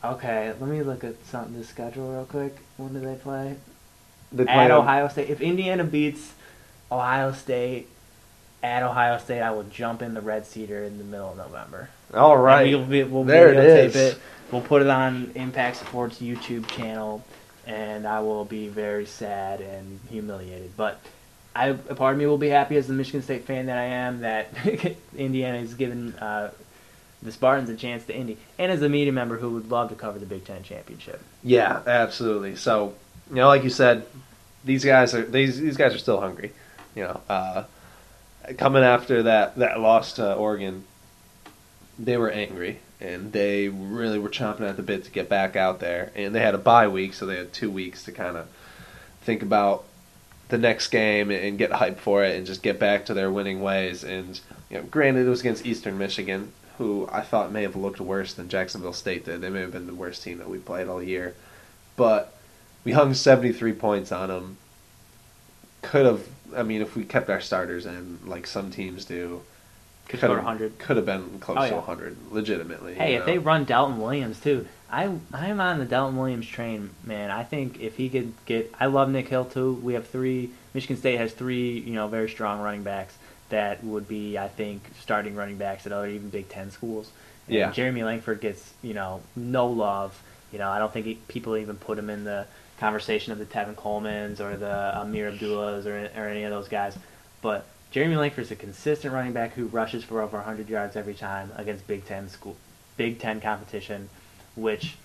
Okay, 0.04 0.52
let 0.60 0.68
me 0.70 0.82
look 0.82 1.02
at 1.02 1.24
something 1.26 1.58
the 1.58 1.64
schedule 1.64 2.10
real 2.12 2.24
quick. 2.24 2.56
When 2.76 2.92
do 2.94 3.00
they 3.00 3.16
play? 3.16 3.56
They 4.32 4.44
play 4.44 4.52
At 4.54 4.70
on- 4.70 4.82
Ohio 4.82 5.08
State. 5.08 5.28
If 5.28 5.40
Indiana 5.40 5.82
beats 5.84 6.34
Ohio 6.90 7.32
State 7.32 7.88
at 8.62 8.82
Ohio 8.82 9.18
State, 9.18 9.40
I 9.40 9.50
will 9.50 9.64
jump 9.64 10.02
in 10.02 10.14
the 10.14 10.20
Red 10.20 10.46
Cedar 10.46 10.82
in 10.84 10.98
the 10.98 11.04
middle 11.04 11.30
of 11.30 11.36
November. 11.36 11.90
All 12.14 12.36
right, 12.36 12.66
And. 12.66 12.76
We'll, 12.76 12.86
be, 12.86 13.04
we'll 13.04 13.24
There 13.24 13.52
it 13.52 13.58
is. 13.58 13.96
it. 13.96 14.18
We'll 14.50 14.62
put 14.62 14.82
it 14.82 14.88
on 14.88 15.32
Impact 15.34 15.76
Sports 15.76 16.20
YouTube 16.20 16.66
channel, 16.68 17.22
and 17.66 18.06
I 18.06 18.20
will 18.20 18.44
be 18.44 18.68
very 18.68 19.04
sad 19.04 19.60
and 19.60 20.00
humiliated. 20.10 20.72
But 20.76 21.00
I, 21.54 21.68
a 21.68 21.94
part 21.94 22.14
of 22.14 22.18
me 22.18 22.26
will 22.26 22.38
be 22.38 22.48
happy 22.48 22.76
as 22.76 22.86
the 22.86 22.94
Michigan 22.94 23.22
State 23.22 23.44
fan 23.44 23.66
that 23.66 23.76
I 23.78 23.84
am 23.84 24.20
that 24.20 24.48
Indiana 25.16 25.58
is 25.58 25.74
giving 25.74 26.14
uh, 26.14 26.50
the 27.22 27.32
Spartans 27.32 27.68
a 27.68 27.76
chance 27.76 28.04
to 28.06 28.16
Indy, 28.16 28.38
and 28.58 28.72
as 28.72 28.80
a 28.80 28.88
media 28.88 29.12
member 29.12 29.36
who 29.36 29.50
would 29.50 29.70
love 29.70 29.90
to 29.90 29.94
cover 29.94 30.18
the 30.18 30.26
Big 30.26 30.44
Ten 30.44 30.62
championship. 30.62 31.20
Yeah, 31.42 31.80
absolutely. 31.86 32.56
So, 32.56 32.94
you 33.28 33.36
know, 33.36 33.48
like 33.48 33.64
you 33.64 33.70
said, 33.70 34.06
these 34.64 34.84
guys 34.84 35.14
are 35.14 35.24
these 35.24 35.60
these 35.60 35.76
guys 35.76 35.94
are 35.94 35.98
still 35.98 36.20
hungry. 36.20 36.52
You 36.94 37.04
know, 37.04 37.20
uh, 37.28 37.64
coming 38.56 38.82
after 38.82 39.24
that 39.24 39.56
that 39.56 39.80
loss 39.80 40.14
to 40.14 40.34
Oregon, 40.34 40.84
they 41.98 42.16
were 42.16 42.30
angry 42.30 42.80
and 43.00 43.32
they 43.32 43.68
really 43.68 44.18
were 44.18 44.28
chomping 44.28 44.68
at 44.68 44.76
the 44.76 44.82
bit 44.82 45.04
to 45.04 45.10
get 45.10 45.28
back 45.28 45.56
out 45.56 45.80
there. 45.80 46.10
And 46.14 46.34
they 46.34 46.40
had 46.40 46.54
a 46.54 46.58
bye 46.58 46.88
week, 46.88 47.14
so 47.14 47.26
they 47.26 47.36
had 47.36 47.52
two 47.52 47.70
weeks 47.70 48.04
to 48.04 48.12
kind 48.12 48.36
of 48.36 48.48
think 49.22 49.42
about 49.42 49.84
the 50.48 50.58
next 50.58 50.88
game 50.88 51.30
and 51.30 51.58
get 51.58 51.70
hyped 51.70 51.98
for 51.98 52.24
it 52.24 52.36
and 52.36 52.46
just 52.46 52.62
get 52.62 52.78
back 52.78 53.06
to 53.06 53.14
their 53.14 53.30
winning 53.30 53.60
ways. 53.60 54.02
And 54.02 54.40
you 54.70 54.78
know, 54.78 54.82
granted, 54.84 55.26
it 55.26 55.30
was 55.30 55.40
against 55.40 55.66
Eastern 55.66 55.98
Michigan, 55.98 56.52
who 56.78 57.08
I 57.12 57.20
thought 57.20 57.52
may 57.52 57.62
have 57.62 57.76
looked 57.76 58.00
worse 58.00 58.34
than 58.34 58.48
Jacksonville 58.48 58.92
State 58.92 59.24
did. 59.24 59.40
They 59.40 59.50
may 59.50 59.60
have 59.60 59.72
been 59.72 59.86
the 59.86 59.94
worst 59.94 60.22
team 60.22 60.38
that 60.38 60.48
we 60.48 60.58
played 60.58 60.88
all 60.88 61.02
year, 61.02 61.34
but 61.96 62.34
we 62.84 62.92
hung 62.92 63.14
73 63.14 63.74
points 63.74 64.10
on 64.10 64.28
them. 64.28 64.56
Could 65.82 66.06
have, 66.06 66.26
I 66.56 66.62
mean, 66.62 66.80
if 66.82 66.96
we 66.96 67.04
kept 67.04 67.30
our 67.30 67.40
starters 67.40 67.86
in 67.86 68.18
like 68.24 68.46
some 68.46 68.70
teams 68.70 69.04
do, 69.04 69.42
Could 70.08 70.20
have 70.20 70.30
100. 70.30 70.78
Could 70.78 70.96
have 70.96 71.06
been 71.06 71.38
close 71.40 71.58
Oh, 71.60 71.68
to 71.68 71.74
100, 71.76 72.16
legitimately. 72.30 72.94
Hey, 72.94 73.14
if 73.14 73.26
they 73.26 73.38
run 73.38 73.64
Dalton 73.64 74.00
Williams 74.00 74.40
too, 74.40 74.66
I 74.90 75.10
I'm 75.32 75.60
on 75.60 75.78
the 75.78 75.84
Dalton 75.84 76.16
Williams 76.16 76.46
train, 76.46 76.90
man. 77.04 77.30
I 77.30 77.44
think 77.44 77.80
if 77.80 77.96
he 77.96 78.08
could 78.08 78.32
get, 78.46 78.72
I 78.80 78.86
love 78.86 79.10
Nick 79.10 79.28
Hill 79.28 79.44
too. 79.44 79.74
We 79.74 79.94
have 79.94 80.06
three. 80.06 80.50
Michigan 80.74 80.96
State 80.96 81.18
has 81.18 81.32
three, 81.32 81.78
you 81.80 81.92
know, 81.94 82.08
very 82.08 82.28
strong 82.28 82.60
running 82.60 82.82
backs 82.82 83.14
that 83.50 83.82
would 83.82 84.06
be, 84.08 84.38
I 84.38 84.48
think, 84.48 84.82
starting 85.00 85.34
running 85.34 85.56
backs 85.56 85.86
at 85.86 85.92
other 85.92 86.06
even 86.08 86.28
Big 86.30 86.48
Ten 86.48 86.70
schools. 86.70 87.10
And 87.46 87.56
Yeah. 87.56 87.72
Jeremy 87.72 88.02
Langford 88.02 88.40
gets, 88.40 88.72
you 88.82 88.94
know, 88.94 89.20
no 89.36 89.66
love. 89.66 90.20
You 90.52 90.58
know, 90.58 90.68
I 90.70 90.78
don't 90.78 90.92
think 90.92 91.06
he, 91.06 91.14
people 91.28 91.56
even 91.56 91.76
put 91.76 91.98
him 91.98 92.08
in 92.10 92.24
the 92.24 92.46
conversation 92.78 93.32
of 93.32 93.38
the 93.38 93.44
Tevin 93.44 93.74
Colemans 93.74 94.40
or 94.40 94.56
the 94.56 94.92
Ameer 94.96 95.28
Abdullahs 95.32 95.86
or, 95.86 96.10
or 96.16 96.28
any 96.28 96.44
of 96.44 96.50
those 96.50 96.68
guys. 96.68 96.96
But 97.42 97.66
Jeremy 97.90 98.16
Langford's 98.16 98.50
a 98.50 98.56
consistent 98.56 99.12
running 99.14 99.32
back 99.32 99.54
who 99.54 99.66
rushes 99.66 100.04
for 100.04 100.20
over 100.20 100.36
100 100.36 100.68
yards 100.68 100.96
every 100.96 101.14
time 101.14 101.50
against 101.56 101.86
Big 101.86 102.04
Ten 102.04 102.28
school, 102.28 102.56
Big 102.96 103.18
Ten 103.18 103.40
competition, 103.40 104.08
which 104.54 104.96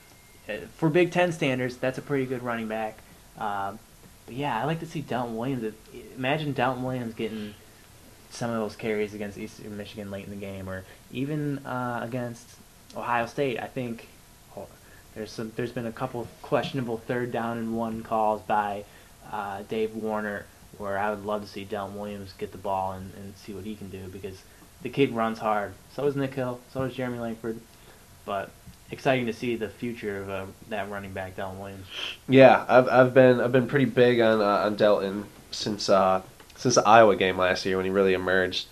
uh, 0.50 0.58
for 0.76 0.90
Big 0.90 1.12
Ten 1.12 1.32
standards, 1.32 1.78
that's 1.78 1.98
a 1.98 2.02
pretty 2.02 2.26
good 2.26 2.44
running 2.44 2.68
back. 2.68 2.98
Um, 3.38 3.80
but 4.26 4.36
yeah, 4.36 4.60
I 4.60 4.66
like 4.66 4.80
to 4.82 4.86
see 4.86 5.02
Dalton 5.02 5.38
Williams. 5.38 5.74
Imagine 6.18 6.54
Dalton 6.54 6.84
Williams 6.84 7.14
getting 7.14 7.54
some 8.30 8.50
of 8.50 8.58
those 8.58 8.76
carries 8.76 9.14
against 9.14 9.38
Eastern 9.38 9.78
Michigan 9.78 10.12
late 10.12 10.26
in 10.26 10.32
the 10.32 10.36
game, 10.36 10.70
or 10.70 10.84
even 11.12 11.60
uh, 11.66 12.02
against 12.04 12.48
Ohio 12.96 13.26
State. 13.26 13.60
I 13.60 13.68
think 13.68 14.08
there's 15.16 15.32
some. 15.32 15.52
There's 15.56 15.72
been 15.72 15.86
a 15.86 15.92
couple 15.92 16.22
of 16.22 16.42
questionable 16.42 16.98
third 16.98 17.32
down 17.32 17.58
and 17.58 17.76
one 17.76 18.04
calls 18.04 18.42
by 18.42 18.86
uh, 19.32 19.64
Dave 19.70 19.96
Warner, 19.96 20.46
where 20.78 20.98
I 20.98 21.10
would 21.10 21.26
love 21.26 21.42
to 21.42 21.48
see 21.48 21.64
Dalton 21.64 21.98
Williams 21.98 22.34
get 22.38 22.52
the 22.52 22.58
ball 22.58 22.94
and, 22.94 23.14
and 23.16 23.36
see 23.38 23.54
what 23.54 23.64
he 23.64 23.76
can 23.76 23.90
do 23.90 24.08
because 24.08 24.42
the 24.82 24.90
kid 24.90 25.12
runs 25.12 25.40
hard. 25.40 25.74
So 25.96 26.04
does 26.04 26.16
Nick 26.16 26.34
Hill. 26.34 26.60
So 26.72 26.86
does 26.86 26.96
Jeremy 26.96 27.20
Langford. 27.20 27.60
But 28.26 28.52
exciting 28.92 29.26
to 29.26 29.34
see 29.34 29.56
the 29.56 29.70
future 29.70 30.22
of 30.22 30.30
uh, 30.30 30.46
that 30.70 30.90
running 30.90 31.12
back, 31.12 31.36
Dalton 31.36 31.60
Williams. 31.60 31.88
Yeah, 32.28 32.66
I've 32.68 32.88
I've 32.88 33.14
been 33.14 33.40
I've 33.42 33.52
been 33.52 33.68
pretty 33.68 33.86
big 33.86 34.20
on 34.20 34.42
uh, 34.42 34.66
on 34.66 34.76
Dalton 34.76 35.26
since 35.52 35.90
uh, 35.90 36.22
since 36.56 36.76
the 36.76 36.88
Iowa 36.88 37.16
game 37.16 37.38
last 37.38 37.66
year 37.66 37.78
when 37.78 37.86
he 37.86 37.92
really 37.92 38.14
emerged 38.14 38.68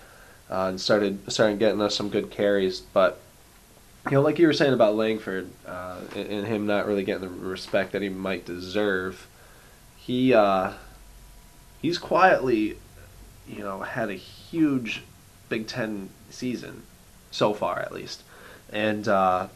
uh, 0.50 0.68
and 0.70 0.80
started 0.80 1.32
started 1.32 1.60
getting 1.60 1.82
us 1.82 1.96
some 1.96 2.10
good 2.10 2.32
carries. 2.32 2.80
But 2.80 3.20
you 4.06 4.12
know, 4.12 4.22
like 4.22 4.40
you 4.40 4.48
were 4.48 4.54
saying 4.54 4.74
about 4.74 4.96
Langford 4.96 5.50
uh, 5.68 6.00
and, 6.16 6.28
and 6.28 6.48
him 6.48 6.66
not 6.66 6.88
really 6.88 7.04
getting 7.04 7.22
the 7.22 7.30
respect 7.30 7.92
that 7.92 8.02
he 8.02 8.10
might 8.10 8.46
deserve, 8.46 9.28
he 9.96 10.34
uh, 10.34 10.74
he's 11.82 11.98
quietly, 11.98 12.78
you 13.48 13.60
know, 13.60 13.82
had 13.82 14.10
a 14.10 14.16
huge 14.16 15.04
Big 15.50 15.68
Ten 15.68 16.10
season 16.30 16.84
so 17.30 17.54
far, 17.54 17.80
at 17.80 17.92
least, 17.92 18.24
and 18.72 19.08
uh, 19.08 19.48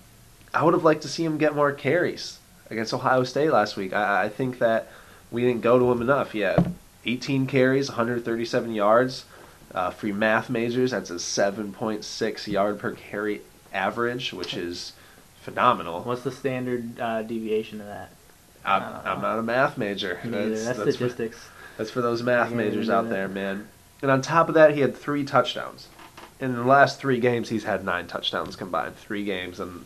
I 0.53 0.63
would 0.63 0.73
have 0.73 0.83
liked 0.83 1.01
to 1.01 1.07
see 1.07 1.25
him 1.25 1.37
get 1.37 1.55
more 1.55 1.71
carries 1.71 2.39
against 2.69 2.93
Ohio 2.93 3.23
State 3.23 3.51
last 3.51 3.75
week. 3.75 3.93
I, 3.93 4.25
I 4.25 4.29
think 4.29 4.59
that 4.59 4.89
we 5.31 5.41
didn't 5.41 5.61
go 5.61 5.79
to 5.79 5.91
him 5.91 6.01
enough. 6.01 6.31
He 6.31 6.39
had 6.39 6.73
18 7.05 7.47
carries, 7.47 7.89
137 7.89 8.73
yards. 8.73 9.25
Uh, 9.73 9.89
for 9.89 10.07
math 10.07 10.49
majors, 10.49 10.91
that's 10.91 11.09
a 11.09 11.15
7.6 11.15 12.47
yard 12.47 12.79
per 12.79 12.91
carry 12.93 13.41
average, 13.75 14.33
which 14.33 14.55
is 14.55 14.93
phenomenal. 15.41 16.01
What's 16.01 16.23
the 16.23 16.31
standard 16.31 16.99
uh, 16.99 17.21
deviation 17.21 17.81
of 17.81 17.87
that? 17.87 18.09
I'm, 18.65 18.81
I'm 19.05 19.21
not 19.21 19.37
a 19.37 19.43
math 19.43 19.77
major. 19.77 20.19
Neither. 20.23 20.57
That's, 20.63 20.79
for, 20.79 20.91
statistics. 20.91 21.49
that's 21.77 21.91
for 21.91 22.01
those 22.01 22.23
math 22.23 22.49
Yeah, 22.49 22.57
majors 22.57 22.89
out 22.89 23.09
there, 23.09 23.27
man. 23.27 23.67
And 24.01 24.09
on 24.09 24.21
top 24.21 24.49
of 24.49 24.55
that, 24.55 24.73
he 24.73 24.81
had 24.81 24.95
three 24.95 25.23
touchdowns. 25.23 25.87
In 26.39 26.55
the 26.55 26.63
last 26.63 26.99
three 26.99 27.19
games, 27.19 27.49
he's 27.49 27.63
had 27.63 27.85
nine 27.85 28.07
touchdowns 28.07 28.55
combined. 28.55 28.95
Three 28.97 29.23
games 29.23 29.59
and 29.59 29.85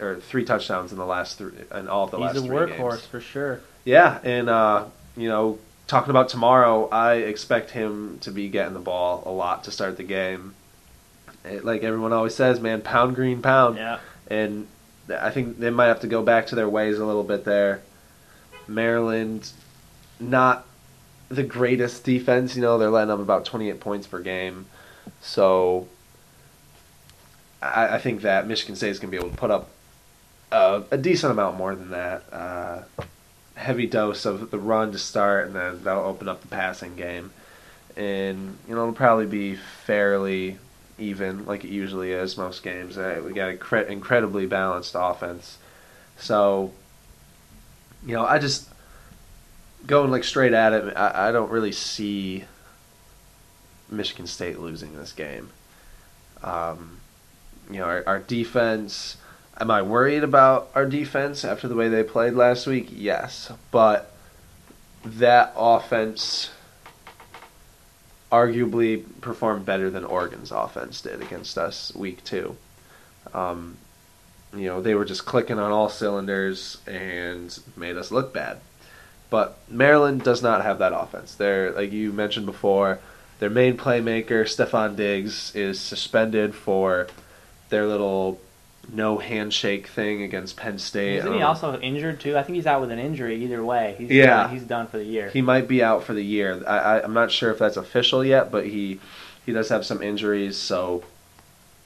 or 0.00 0.16
three 0.16 0.44
touchdowns 0.44 0.92
in 0.92 0.98
the 0.98 1.06
last 1.06 1.38
three 1.38 1.52
in 1.74 1.88
all 1.88 2.04
of 2.04 2.10
the 2.10 2.18
He's 2.18 2.26
last 2.26 2.36
a 2.36 2.40
three 2.42 2.56
workhorse 2.56 2.90
games. 2.90 3.06
for 3.06 3.20
sure. 3.20 3.60
Yeah, 3.84 4.18
and 4.24 4.48
uh, 4.50 4.86
you 5.16 5.28
know, 5.28 5.58
talking 5.86 6.10
about 6.10 6.28
tomorrow, 6.28 6.88
I 6.90 7.14
expect 7.14 7.70
him 7.70 8.18
to 8.20 8.30
be 8.30 8.48
getting 8.48 8.74
the 8.74 8.80
ball 8.80 9.22
a 9.24 9.30
lot 9.30 9.64
to 9.64 9.70
start 9.70 9.96
the 9.96 10.02
game. 10.02 10.54
Like 11.62 11.82
everyone 11.82 12.12
always 12.12 12.34
says, 12.34 12.60
man, 12.60 12.82
pound 12.82 13.14
green 13.14 13.42
pound. 13.42 13.76
Yeah. 13.76 13.98
And 14.28 14.66
I 15.08 15.30
think 15.30 15.58
they 15.58 15.70
might 15.70 15.86
have 15.86 16.00
to 16.00 16.06
go 16.06 16.22
back 16.22 16.48
to 16.48 16.54
their 16.54 16.68
ways 16.68 16.98
a 16.98 17.04
little 17.04 17.24
bit 17.24 17.44
there. 17.44 17.82
Maryland, 18.66 19.50
not 20.18 20.66
the 21.28 21.42
greatest 21.42 22.04
defense. 22.04 22.56
You 22.56 22.62
know, 22.62 22.78
they're 22.78 22.90
letting 22.90 23.10
up 23.10 23.20
about 23.20 23.44
28 23.44 23.80
points 23.80 24.06
per 24.06 24.20
game. 24.20 24.66
So 25.20 25.88
I, 27.62 27.94
I 27.94 27.98
think 27.98 28.22
that 28.22 28.46
Michigan 28.46 28.76
State 28.76 28.90
is 28.90 28.98
going 28.98 29.10
to 29.10 29.16
be 29.16 29.20
able 29.20 29.30
to 29.30 29.36
put 29.36 29.50
up 29.50 29.70
a, 30.52 30.82
a 30.90 30.96
decent 30.96 31.32
amount 31.32 31.56
more 31.56 31.74
than 31.74 31.90
that. 31.90 32.24
Uh, 32.32 32.82
heavy 33.54 33.86
dose 33.86 34.24
of 34.24 34.50
the 34.50 34.58
run 34.58 34.92
to 34.92 34.98
start, 34.98 35.46
and 35.46 35.56
then 35.56 35.82
that'll 35.84 36.04
open 36.04 36.28
up 36.28 36.42
the 36.42 36.48
passing 36.48 36.96
game. 36.96 37.30
And, 37.96 38.58
you 38.68 38.74
know, 38.74 38.82
it'll 38.82 38.92
probably 38.92 39.26
be 39.26 39.56
fairly 39.56 40.58
even, 40.98 41.46
like 41.46 41.64
it 41.64 41.70
usually 41.70 42.12
is 42.12 42.36
most 42.36 42.62
games. 42.62 42.96
We 42.96 43.32
got 43.32 43.50
an 43.50 43.58
incre- 43.58 43.88
incredibly 43.88 44.46
balanced 44.46 44.94
offense. 44.98 45.58
So, 46.18 46.72
you 48.06 48.14
know, 48.14 48.24
I 48.24 48.38
just 48.38 48.68
going 49.86 50.10
like 50.10 50.24
straight 50.24 50.52
at 50.52 50.72
it. 50.72 50.96
I, 50.96 51.28
I 51.28 51.32
don't 51.32 51.50
really 51.50 51.72
see 51.72 52.44
Michigan 53.90 54.26
State 54.26 54.58
losing 54.58 54.96
this 54.96 55.12
game. 55.12 55.50
Um, 56.42 57.00
you 57.70 57.78
know, 57.78 57.84
our, 57.84 58.04
our 58.06 58.18
defense. 58.18 59.16
Am 59.58 59.70
I 59.70 59.82
worried 59.82 60.22
about 60.22 60.70
our 60.74 60.84
defense 60.84 61.44
after 61.44 61.66
the 61.66 61.74
way 61.74 61.88
they 61.88 62.02
played 62.02 62.34
last 62.34 62.66
week? 62.66 62.88
Yes, 62.92 63.50
but 63.70 64.12
that 65.04 65.54
offense 65.56 66.50
arguably 68.30 69.04
performed 69.20 69.64
better 69.64 69.90
than 69.90 70.04
Oregon's 70.04 70.50
offense 70.50 71.00
did 71.00 71.22
against 71.22 71.56
us 71.56 71.94
week 71.94 72.24
two. 72.24 72.56
Um, 73.32 73.76
you 74.54 74.66
know, 74.66 74.80
they 74.80 74.94
were 74.94 75.04
just 75.04 75.26
clicking 75.26 75.58
on 75.58 75.72
all 75.72 75.88
cylinders 75.88 76.78
and 76.86 77.56
made 77.76 77.96
us 77.96 78.10
look 78.10 78.32
bad. 78.32 78.58
But 79.28 79.58
Maryland 79.68 80.22
does 80.22 80.42
not 80.42 80.62
have 80.62 80.78
that 80.78 80.92
offense. 80.94 81.34
They're 81.34 81.72
like 81.72 81.92
you 81.92 82.12
mentioned 82.12 82.46
before, 82.46 83.00
their 83.38 83.50
main 83.50 83.76
playmaker, 83.76 84.44
Stefon 84.44 84.96
Diggs, 84.96 85.54
is 85.54 85.80
suspended 85.80 86.54
for 86.54 87.08
their 87.68 87.86
little 87.86 88.40
no 88.92 89.18
handshake 89.18 89.88
thing 89.88 90.22
against 90.22 90.56
Penn 90.56 90.78
State. 90.78 91.16
Isn't 91.18 91.32
he 91.32 91.38
Um, 91.42 91.48
also 91.48 91.78
injured 91.80 92.20
too? 92.20 92.36
I 92.38 92.42
think 92.42 92.56
he's 92.56 92.66
out 92.66 92.80
with 92.80 92.90
an 92.90 92.98
injury 92.98 93.42
either 93.44 93.64
way. 93.64 93.96
He's 93.98 94.10
Yeah. 94.10 94.26
done, 94.44 94.50
he's 94.50 94.62
done 94.62 94.86
for 94.86 94.98
the 94.98 95.04
year. 95.04 95.28
He 95.30 95.42
might 95.42 95.66
be 95.66 95.82
out 95.82 96.04
for 96.04 96.14
the 96.14 96.22
year. 96.24 96.62
I, 96.66 96.78
I, 96.78 97.02
I'm 97.02 97.12
not 97.14 97.30
sure 97.32 97.50
if 97.50 97.58
that's 97.58 97.76
official 97.76 98.24
yet, 98.24 98.50
but 98.50 98.66
he 98.66 99.00
he 99.44 99.52
does 99.52 99.68
have 99.68 99.86
some 99.86 100.02
injuries, 100.02 100.56
so 100.56 101.04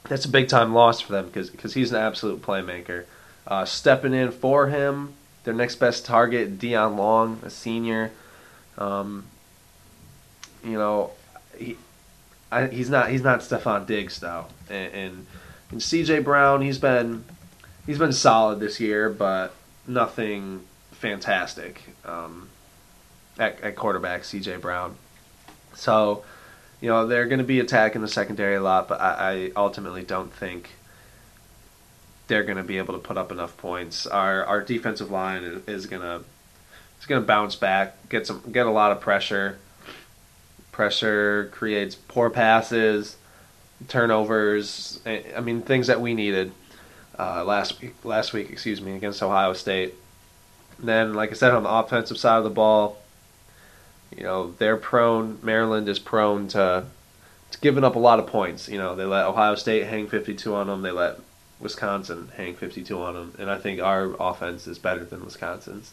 that's 0.09 0.25
a 0.25 0.29
big 0.29 0.49
time 0.49 0.73
loss 0.75 1.01
for 1.01 1.13
them 1.13 1.27
because 1.33 1.75
he's 1.75 1.93
an 1.93 1.99
absolute 1.99 2.41
playmaker. 2.43 3.05
Uh, 3.47 3.65
stepping 3.65 4.15
in 4.15 4.31
for 4.31 4.69
him, 4.69 5.13
their 5.45 5.55
next 5.55 5.77
best 5.77 6.05
target, 6.07 6.59
Deon 6.59 6.97
Long, 6.97 7.41
a 7.45 7.51
senior. 7.51 8.13
Um, 8.79 9.25
you 10.65 10.73
know, 10.79 11.11
he 11.57 11.77
I, 12.53 12.67
he's 12.67 12.91
not 12.91 13.11
he's 13.11 13.23
not 13.23 13.41
Stefon 13.41 13.87
Diggs 13.87 14.21
though, 14.21 14.47
and, 14.69 14.93
and 14.95 15.27
and 15.71 15.83
C.J. 15.83 16.21
Brown, 16.21 16.63
he's 16.63 16.79
been 16.79 17.25
he's 17.87 17.99
been 17.99 18.13
solid 18.13 18.61
this 18.61 18.81
year, 18.81 19.09
but 19.09 19.55
nothing 19.87 20.65
fantastic 20.93 21.83
um, 22.05 22.49
at, 23.39 23.61
at 23.61 23.77
quarterback. 23.77 24.25
C.J. 24.25 24.57
Brown, 24.57 24.97
so 25.75 26.25
you 26.81 26.89
know 26.89 27.07
they're 27.07 27.27
going 27.27 27.39
to 27.39 27.45
be 27.45 27.61
attacking 27.61 28.03
the 28.03 28.09
secondary 28.09 28.57
a 28.57 28.63
lot, 28.63 28.89
but 28.89 29.01
I, 29.01 29.33
I 29.33 29.53
ultimately 29.57 30.03
don't 30.03 30.33
think 30.33 30.71
they're 32.31 32.45
going 32.45 32.57
to 32.57 32.63
be 32.63 32.79
able 32.79 32.95
to 32.95 33.01
put 33.01 33.19
up 33.19 33.33
enough 33.33 33.57
points. 33.57 34.07
Our 34.07 34.45
our 34.45 34.63
defensive 34.63 35.11
line 35.11 35.63
is, 35.67 35.87
going 35.87 36.03
to 36.03 36.25
is 36.99 37.07
going 37.07 37.21
to 37.21 37.27
bounce 37.27 37.57
back, 37.57 38.09
get 38.09 38.27
some 38.27 38.43
get 38.51 38.67
a 38.67 38.71
lot 38.71 38.93
of 38.93 39.01
pressure. 39.01 39.59
Pressure 40.73 41.51
creates 41.53 41.95
poor 41.95 42.31
passes, 42.31 43.17
turnovers. 43.89 45.01
I 45.07 45.25
I 45.37 45.41
mean 45.41 45.63
things 45.63 45.87
that 45.89 46.01
we 46.01 46.15
needed 46.15 46.53
uh, 47.19 47.45
last 47.45 47.81
week. 47.81 47.95
Last 48.05 48.33
week, 48.33 48.51
excuse 48.51 48.81
me, 48.81 48.95
against 48.97 49.23
Ohio 49.23 49.53
State. 49.53 49.95
And 50.79 50.89
then, 50.89 51.15
like 51.15 51.31
I 51.31 51.35
said, 51.35 51.53
on 51.53 51.65
the 51.65 51.71
offensive 51.71 52.19
side 52.19 52.39
of 52.39 52.45
the 52.45 52.51
ball, 52.51 52.99
you 54.17 54.23
know 54.23 54.53
they're 54.59 54.77
prone. 54.77 55.39
Maryland 55.43 55.89
is 55.89 55.99
prone 55.99 56.49
to 56.49 56.87
to 57.51 57.61
giving 57.61 57.85
up 57.85 57.97
a 57.97 57.99
lot 57.99 58.19
of 58.19 58.27
points. 58.27 58.69
You 58.69 58.79
know 58.79 58.95
they 58.95 59.05
let 59.05 59.27
Ohio 59.27 59.55
State 59.55 59.87
hang 59.87 60.09
52 60.09 60.55
on 60.55 60.67
them. 60.67 60.83
They 60.83 60.91
let 60.91 61.19
Wisconsin 61.61 62.31
hang 62.37 62.55
52 62.55 63.01
on 63.01 63.15
them, 63.15 63.35
and 63.39 63.51
I 63.51 63.59
think 63.59 63.81
our 63.81 64.15
offense 64.19 64.67
is 64.67 64.79
better 64.79 65.05
than 65.05 65.25
Wisconsin's. 65.25 65.93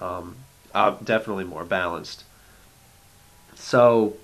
Um, 0.00 0.36
uh, 0.74 0.96
definitely 1.02 1.44
more 1.44 1.64
balanced. 1.64 2.24
So, 3.54 4.16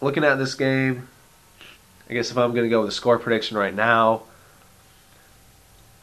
looking 0.00 0.22
at 0.22 0.36
this 0.36 0.54
game, 0.54 1.08
I 2.10 2.12
guess 2.12 2.32
if 2.32 2.36
I'm 2.36 2.50
going 2.50 2.64
to 2.64 2.68
go 2.68 2.80
with 2.80 2.88
a 2.88 2.92
score 2.92 3.20
prediction 3.20 3.56
right 3.56 3.74
now, 3.74 4.22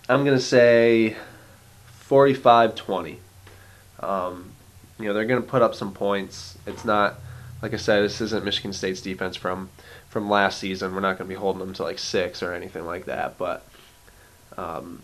I'm 0.07 0.23
going 0.23 0.37
to 0.37 0.43
say 0.43 1.17
45-20. 2.09 3.17
Um, 3.99 4.51
you 4.97 5.05
know, 5.05 5.13
they're 5.13 5.25
going 5.25 5.41
to 5.41 5.47
put 5.47 5.61
up 5.61 5.75
some 5.75 5.91
points. 5.91 6.57
It's 6.65 6.85
not, 6.85 7.15
like 7.61 7.73
I 7.73 7.77
said, 7.77 8.03
this 8.03 8.21
isn't 8.21 8.45
Michigan 8.45 8.71
State's 8.71 9.01
defense 9.01 9.35
from 9.35 9.69
from 10.07 10.29
last 10.29 10.59
season. 10.59 10.95
We're 10.95 11.01
not 11.01 11.17
going 11.17 11.29
to 11.29 11.35
be 11.35 11.39
holding 11.39 11.59
them 11.59 11.73
to 11.73 11.83
like 11.83 11.99
six 11.99 12.41
or 12.41 12.53
anything 12.53 12.85
like 12.85 13.05
that. 13.05 13.37
But, 13.37 13.67
um, 14.55 15.01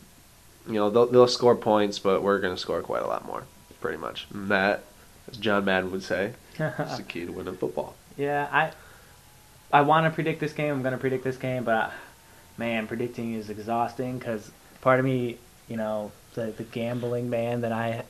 you 0.65 0.75
know, 0.75 0.89
they'll, 0.89 1.07
they'll 1.07 1.27
score 1.27 1.57
points, 1.57 1.99
but 1.99 2.23
we're 2.23 2.39
going 2.39 2.55
to 2.55 2.59
score 2.59 2.81
quite 2.81 3.03
a 3.03 3.07
lot 3.07 3.25
more, 3.25 3.43
pretty 3.81 3.97
much. 3.97 4.25
And 4.33 4.47
that, 4.47 4.85
as 5.29 5.35
John 5.35 5.65
Madden 5.65 5.91
would 5.91 6.03
say, 6.03 6.31
is 6.57 6.97
the 6.97 7.03
key 7.05 7.25
to 7.25 7.33
winning 7.33 7.57
football. 7.57 7.95
Yeah, 8.15 8.47
I 8.49 8.71
I 9.73 9.81
want 9.81 10.05
to 10.05 10.11
predict 10.11 10.39
this 10.39 10.53
game. 10.53 10.71
I'm 10.71 10.83
going 10.83 10.93
to 10.93 10.99
predict 10.99 11.23
this 11.23 11.35
game, 11.35 11.63
but 11.63 11.91
man, 12.57 12.85
predicting 12.85 13.33
is 13.33 13.49
exhausting 13.49 14.19
because 14.19 14.51
part 14.81 14.99
of 14.99 15.05
me, 15.05 15.39
you 15.67 15.77
know, 15.77 16.11
the 16.35 16.53
the 16.55 16.63
gambling 16.63 17.29
man 17.31 17.61
that 17.61 17.71
I 17.71 18.03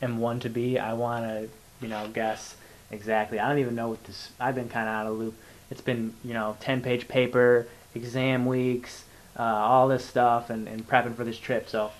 am 0.00 0.18
one 0.18 0.40
to 0.40 0.48
be, 0.48 0.78
I 0.78 0.94
want 0.94 1.26
to, 1.26 1.48
you 1.82 1.88
know, 1.88 2.08
guess 2.08 2.56
exactly. 2.90 3.38
I 3.38 3.50
don't 3.50 3.58
even 3.58 3.74
know 3.74 3.90
what 3.90 4.02
this. 4.04 4.30
I've 4.40 4.54
been 4.54 4.70
kind 4.70 4.88
of 4.88 4.94
out 4.94 5.06
of 5.06 5.18
loop. 5.18 5.34
It's 5.70 5.82
been, 5.82 6.14
you 6.24 6.32
know, 6.32 6.56
ten 6.58 6.80
page 6.80 7.06
paper, 7.06 7.68
exam 7.94 8.46
weeks, 8.46 9.04
uh, 9.38 9.42
all 9.42 9.88
this 9.88 10.06
stuff, 10.06 10.48
and, 10.48 10.66
and 10.66 10.88
prepping 10.88 11.14
for 11.14 11.24
this 11.24 11.38
trip. 11.38 11.68
So 11.68 11.90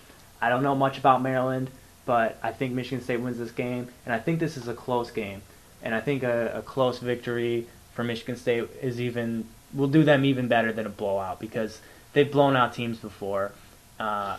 I 0.41 0.49
don't 0.49 0.63
know 0.63 0.75
much 0.75 0.97
about 0.97 1.21
Maryland, 1.21 1.71
but 2.07 2.39
I 2.43 2.53
think 2.53 2.73
Michigan 2.73 3.05
State 3.05 3.21
wins 3.21 3.37
this 3.37 3.53
game, 3.53 3.89
and 4.07 4.15
I 4.15 4.19
think 4.19 4.41
this 4.41 4.57
is 4.57 4.67
a 4.67 4.75
close 4.75 5.11
game 5.11 5.43
and 5.83 5.95
I 5.95 6.01
think 6.01 6.23
a, 6.23 6.59
a 6.59 6.63
close 6.63 6.99
victory 6.99 7.67
for 8.01 8.05
Michigan 8.05 8.37
State 8.37 8.67
is 8.81 8.99
even 8.99 9.45
will 9.75 9.87
do 9.87 10.03
them 10.03 10.25
even 10.25 10.49
better 10.49 10.73
than 10.73 10.87
a 10.87 10.89
blowout 10.89 11.39
because 11.39 11.83
they've 12.15 12.33
blown 12.33 12.57
out 12.57 12.73
teams 12.73 12.97
before. 12.97 13.53
Uh, 13.99 14.39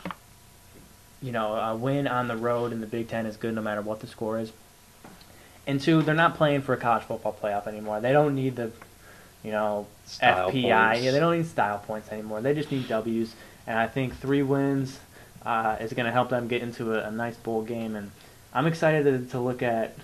you 1.21 1.31
know, 1.31 1.53
a 1.53 1.75
win 1.75 2.07
on 2.07 2.27
the 2.27 2.35
road 2.35 2.73
in 2.73 2.81
the 2.81 2.87
Big 2.87 3.07
Ten 3.07 3.27
is 3.27 3.37
good 3.37 3.53
no 3.53 3.61
matter 3.61 3.83
what 3.83 3.99
the 3.99 4.07
score 4.07 4.39
is. 4.39 4.51
And 5.67 5.79
two, 5.79 6.01
they're 6.01 6.15
not 6.15 6.37
playing 6.37 6.63
for 6.63 6.73
a 6.73 6.77
college 6.77 7.03
football 7.03 7.37
playoff 7.39 7.67
anymore. 7.67 8.01
They 8.01 8.11
don't 8.11 8.33
need 8.33 8.55
the, 8.55 8.71
you 9.43 9.51
know, 9.51 9.85
Style 10.05 10.49
FPI. 10.49 10.51
points. 10.51 11.03
Yeah, 11.03 11.11
they 11.11 11.19
don't 11.19 11.37
need 11.37 11.45
style 11.45 11.77
points 11.85 12.09
anymore. 12.11 12.41
They 12.41 12.55
just 12.55 12.71
need 12.71 12.87
W's. 12.87 13.35
And 13.67 13.77
I 13.77 13.85
think 13.85 14.17
three 14.17 14.41
wins 14.41 14.99
uh, 15.45 15.77
is 15.79 15.93
going 15.93 16.07
to 16.07 16.11
help 16.11 16.29
them 16.29 16.47
get 16.47 16.63
into 16.63 16.95
a, 16.95 17.09
a 17.09 17.11
nice 17.11 17.37
bowl 17.37 17.61
game. 17.61 17.95
And 17.95 18.09
I'm 18.55 18.65
excited 18.65 19.03
to, 19.03 19.31
to 19.33 19.39
look 19.39 19.61
at 19.61 19.95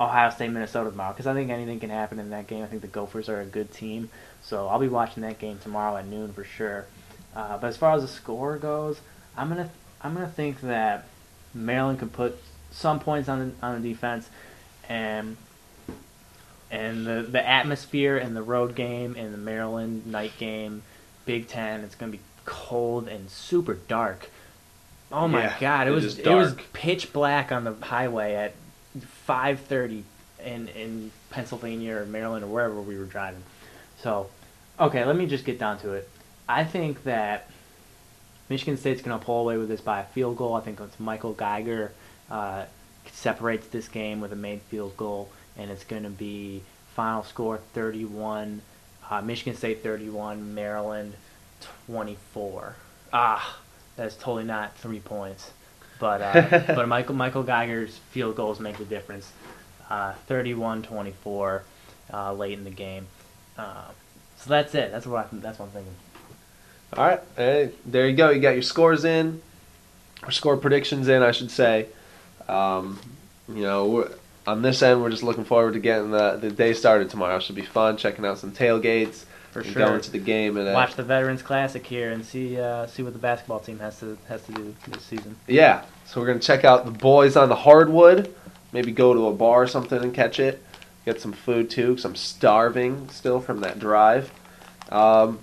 Ohio 0.00 0.30
State, 0.30 0.50
Minnesota 0.50 0.90
tomorrow 0.90 1.12
because 1.12 1.26
I 1.26 1.34
think 1.34 1.50
anything 1.50 1.80
can 1.80 1.90
happen 1.90 2.18
in 2.18 2.30
that 2.30 2.46
game. 2.46 2.62
I 2.64 2.66
think 2.66 2.82
the 2.82 2.88
Gophers 2.88 3.28
are 3.28 3.40
a 3.40 3.46
good 3.46 3.72
team, 3.72 4.10
so 4.42 4.68
I'll 4.68 4.78
be 4.80 4.88
watching 4.88 5.22
that 5.22 5.38
game 5.38 5.58
tomorrow 5.58 5.96
at 5.96 6.06
noon 6.06 6.32
for 6.32 6.44
sure. 6.44 6.86
Uh, 7.34 7.58
but 7.58 7.68
as 7.68 7.76
far 7.76 7.94
as 7.94 8.02
the 8.02 8.08
score 8.08 8.56
goes, 8.58 9.00
I'm 9.36 9.48
gonna 9.48 9.70
I'm 10.02 10.14
gonna 10.14 10.28
think 10.28 10.60
that 10.62 11.06
Maryland 11.52 11.98
can 12.00 12.10
put 12.10 12.36
some 12.70 12.98
points 12.98 13.28
on 13.28 13.38
the, 13.60 13.66
on 13.66 13.80
the 13.80 13.88
defense, 13.88 14.28
and 14.88 15.36
and 16.70 17.06
the 17.06 17.22
the 17.22 17.46
atmosphere 17.46 18.16
in 18.16 18.34
the 18.34 18.42
road 18.42 18.74
game 18.74 19.14
and 19.16 19.32
the 19.32 19.38
Maryland 19.38 20.06
night 20.06 20.32
game, 20.38 20.82
Big 21.24 21.46
Ten, 21.48 21.80
it's 21.80 21.94
gonna 21.94 22.12
be 22.12 22.20
cold 22.44 23.08
and 23.08 23.30
super 23.30 23.74
dark. 23.74 24.30
Oh 25.12 25.28
my 25.28 25.44
Yeah, 25.44 25.58
god, 25.60 25.86
it 25.86 25.90
it 25.90 25.94
was 25.94 26.18
it 26.18 26.34
was 26.34 26.54
pitch 26.72 27.12
black 27.12 27.52
on 27.52 27.64
the 27.64 27.74
highway 27.74 28.34
at 28.34 28.54
5:30 29.26 30.02
in 30.44 30.68
in 30.68 31.10
Pennsylvania 31.30 31.96
or 31.96 32.06
Maryland 32.06 32.44
or 32.44 32.48
wherever 32.48 32.80
we 32.80 32.98
were 32.98 33.04
driving. 33.04 33.42
So, 34.00 34.28
okay, 34.78 35.04
let 35.04 35.16
me 35.16 35.26
just 35.26 35.44
get 35.44 35.58
down 35.58 35.78
to 35.80 35.92
it. 35.92 36.08
I 36.48 36.64
think 36.64 37.04
that 37.04 37.48
Michigan 38.48 38.76
State's 38.76 39.00
going 39.02 39.18
to 39.18 39.24
pull 39.24 39.40
away 39.40 39.56
with 39.56 39.68
this 39.68 39.80
by 39.80 40.00
a 40.00 40.04
field 40.04 40.36
goal. 40.36 40.54
I 40.54 40.60
think 40.60 40.80
it's 40.80 41.00
Michael 41.00 41.32
Geiger 41.32 41.92
uh, 42.30 42.64
separates 43.10 43.66
this 43.68 43.88
game 43.88 44.20
with 44.20 44.32
a 44.32 44.36
made 44.36 44.60
field 44.62 44.96
goal, 44.96 45.30
and 45.56 45.70
it's 45.70 45.84
going 45.84 46.02
to 46.02 46.10
be 46.10 46.62
final 46.94 47.24
score 47.24 47.58
31, 47.72 48.60
uh, 49.10 49.22
Michigan 49.22 49.56
State 49.56 49.82
31, 49.82 50.54
Maryland 50.54 51.14
24. 51.86 52.76
Ah, 53.12 53.58
that's 53.96 54.16
totally 54.16 54.44
not 54.44 54.76
three 54.76 55.00
points, 55.00 55.52
but 56.04 56.20
uh, 56.20 56.60
but 56.74 56.86
Michael 56.86 57.14
Michael 57.14 57.42
Geiger's 57.42 57.96
field 58.10 58.36
goals 58.36 58.60
make 58.60 58.76
the 58.76 58.84
difference. 58.84 59.32
Uh, 59.88 60.12
31-24 60.28 61.62
uh, 62.12 62.32
late 62.32 62.58
in 62.58 62.64
the 62.64 62.70
game. 62.70 63.06
Uh, 63.56 63.84
so 64.36 64.50
that's 64.50 64.74
it. 64.74 64.90
That's 64.92 65.06
what 65.06 65.26
I, 65.26 65.36
that's 65.36 65.58
what 65.58 65.66
I'm 65.66 65.70
thinking. 65.72 65.94
All 66.94 67.06
right, 67.06 67.20
hey, 67.36 67.70
there 67.86 68.06
you 68.06 68.16
go. 68.16 68.28
You 68.30 68.40
got 68.40 68.50
your 68.50 68.62
scores 68.62 69.04
in, 69.06 69.40
or 70.22 70.30
score 70.30 70.58
predictions 70.58 71.08
in, 71.08 71.22
I 71.22 71.32
should 71.32 71.50
say. 71.50 71.86
Um, 72.48 73.00
you 73.48 73.62
know, 73.62 73.86
we're, 73.86 74.10
on 74.46 74.60
this 74.60 74.82
end, 74.82 75.00
we're 75.00 75.10
just 75.10 75.22
looking 75.22 75.44
forward 75.44 75.72
to 75.72 75.80
getting 75.80 76.10
the 76.10 76.36
the 76.36 76.50
day 76.50 76.74
started 76.74 77.08
tomorrow. 77.08 77.38
Should 77.38 77.56
be 77.56 77.62
fun. 77.62 77.96
Checking 77.96 78.26
out 78.26 78.38
some 78.38 78.52
tailgates. 78.52 79.24
For 79.54 79.60
and 79.60 79.68
sure. 79.68 79.86
Going 79.86 80.00
to 80.00 80.10
the 80.10 80.18
game 80.18 80.56
and 80.56 80.68
uh, 80.68 80.72
Watch 80.72 80.96
the 80.96 81.04
Veterans 81.04 81.40
Classic 81.40 81.86
here 81.86 82.10
and 82.10 82.24
see 82.24 82.58
uh, 82.58 82.88
see 82.88 83.04
what 83.04 83.12
the 83.12 83.20
basketball 83.20 83.60
team 83.60 83.78
has 83.78 84.00
to 84.00 84.18
has 84.28 84.44
to 84.46 84.52
do 84.52 84.74
this 84.88 85.04
season. 85.04 85.36
Yeah, 85.46 85.84
so 86.06 86.20
we're 86.20 86.26
gonna 86.26 86.40
check 86.40 86.64
out 86.64 86.84
the 86.84 86.90
boys 86.90 87.36
on 87.36 87.48
the 87.48 87.54
hardwood. 87.54 88.34
Maybe 88.72 88.90
go 88.90 89.14
to 89.14 89.28
a 89.28 89.32
bar 89.32 89.62
or 89.62 89.66
something 89.68 90.02
and 90.02 90.12
catch 90.12 90.40
it. 90.40 90.60
Get 91.04 91.20
some 91.20 91.32
food 91.32 91.70
too, 91.70 91.90
because 91.90 92.04
I'm 92.04 92.16
starving 92.16 93.08
still 93.10 93.40
from 93.40 93.60
that 93.60 93.78
drive. 93.78 94.32
Um, 94.88 95.38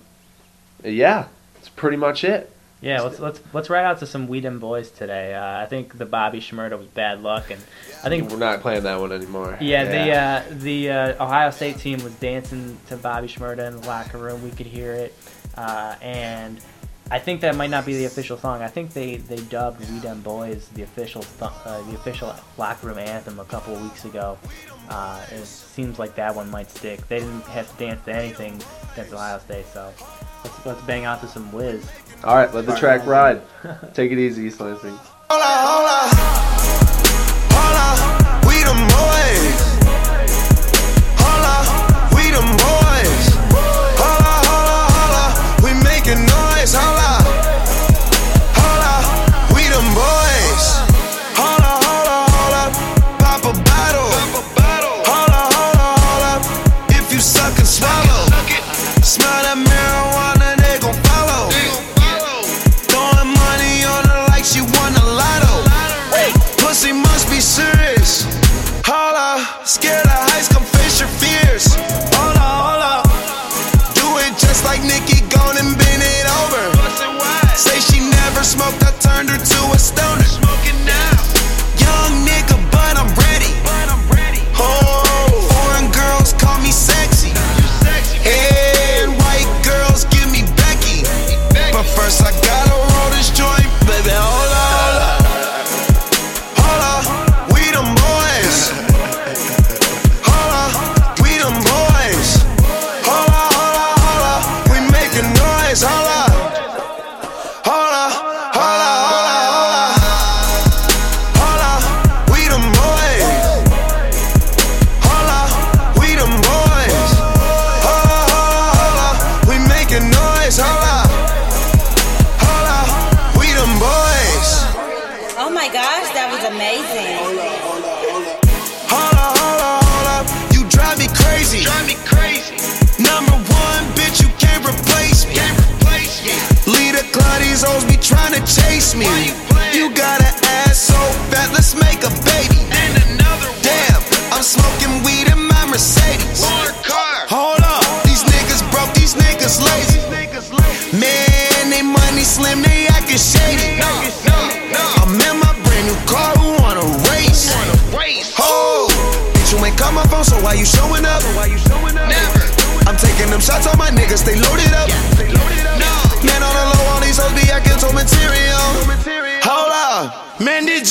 yeah, 0.84 1.28
that's 1.54 1.70
pretty 1.70 1.96
much 1.96 2.22
it. 2.22 2.52
Yeah, 2.82 3.02
let's 3.02 3.20
let's 3.20 3.40
let's 3.52 3.70
ride 3.70 3.84
out 3.84 4.00
to 4.00 4.06
some 4.06 4.26
We 4.26 4.40
Dem 4.40 4.60
Boyz 4.60 4.94
today. 4.94 5.34
Uh, 5.34 5.62
I 5.62 5.66
think 5.66 5.96
the 5.96 6.04
Bobby 6.04 6.40
Shmurda 6.40 6.76
was 6.76 6.88
bad 6.88 7.22
luck, 7.22 7.50
and 7.50 7.60
I 8.02 8.08
think 8.08 8.28
We're 8.28 8.38
not 8.38 8.60
playing 8.60 8.82
that 8.82 8.98
one 8.98 9.12
anymore. 9.12 9.56
yeah, 9.60 9.84
the 9.84 10.12
uh, 10.12 10.58
the 10.58 10.90
uh, 10.90 11.24
Ohio 11.24 11.50
State 11.50 11.78
team 11.78 12.02
was 12.02 12.12
dancing 12.14 12.76
to 12.88 12.96
Bobby 12.96 13.28
Shmurda 13.28 13.68
in 13.68 13.80
the 13.80 13.86
locker 13.86 14.18
room. 14.18 14.42
We 14.42 14.50
could 14.50 14.66
hear 14.66 14.92
it, 14.94 15.14
uh, 15.56 15.94
and 16.02 16.60
I 17.12 17.18
think 17.18 17.42
that 17.42 17.54
might 17.56 17.70
not 17.70 17.86
be 17.86 17.94
the 17.94 18.06
official 18.06 18.38
song. 18.38 18.62
I 18.62 18.68
think 18.68 18.94
they, 18.94 19.18
they 19.18 19.36
dubbed 19.36 19.80
We 19.80 20.00
Boys 20.22 20.68
the 20.68 20.82
official 20.82 21.22
th- 21.22 21.52
uh, 21.64 21.82
the 21.82 21.94
official 21.94 22.34
locker 22.56 22.86
room 22.86 22.96
anthem 22.98 23.38
a 23.38 23.44
couple 23.44 23.76
of 23.76 23.82
weeks 23.82 24.06
ago. 24.06 24.38
Uh, 24.88 25.24
it 25.30 25.44
seems 25.44 25.98
like 25.98 26.14
that 26.16 26.34
one 26.34 26.50
might 26.50 26.70
stick. 26.70 27.06
They 27.08 27.20
didn't 27.20 27.42
have 27.42 27.70
to 27.70 27.84
dance 27.84 28.02
to 28.06 28.12
anything 28.14 28.60
against 28.92 29.12
Ohio 29.12 29.38
State, 29.40 29.66
so 29.72 29.92
let's 30.42 30.66
let's 30.66 30.82
bang 30.82 31.04
out 31.04 31.20
to 31.20 31.28
some 31.28 31.52
Wiz. 31.52 31.86
All 32.24 32.36
right, 32.36 32.52
let 32.54 32.66
the 32.66 32.76
track 32.76 33.04
ride. 33.06 33.42
Take 33.94 34.12
it 34.12 34.18
easy, 34.18 34.44
East 34.44 34.60
Lansing. 34.60 34.96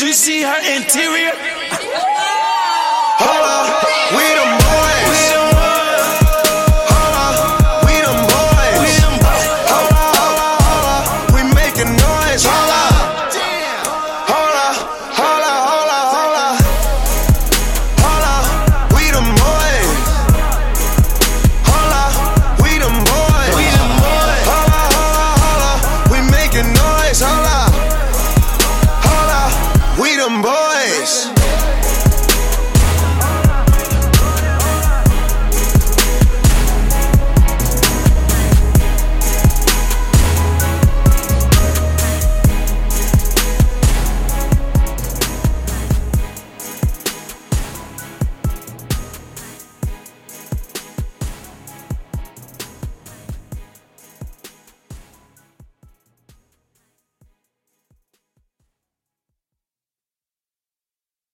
You 0.02 0.14
see 0.14 0.42
her 0.42 0.60
interior? 0.76 1.32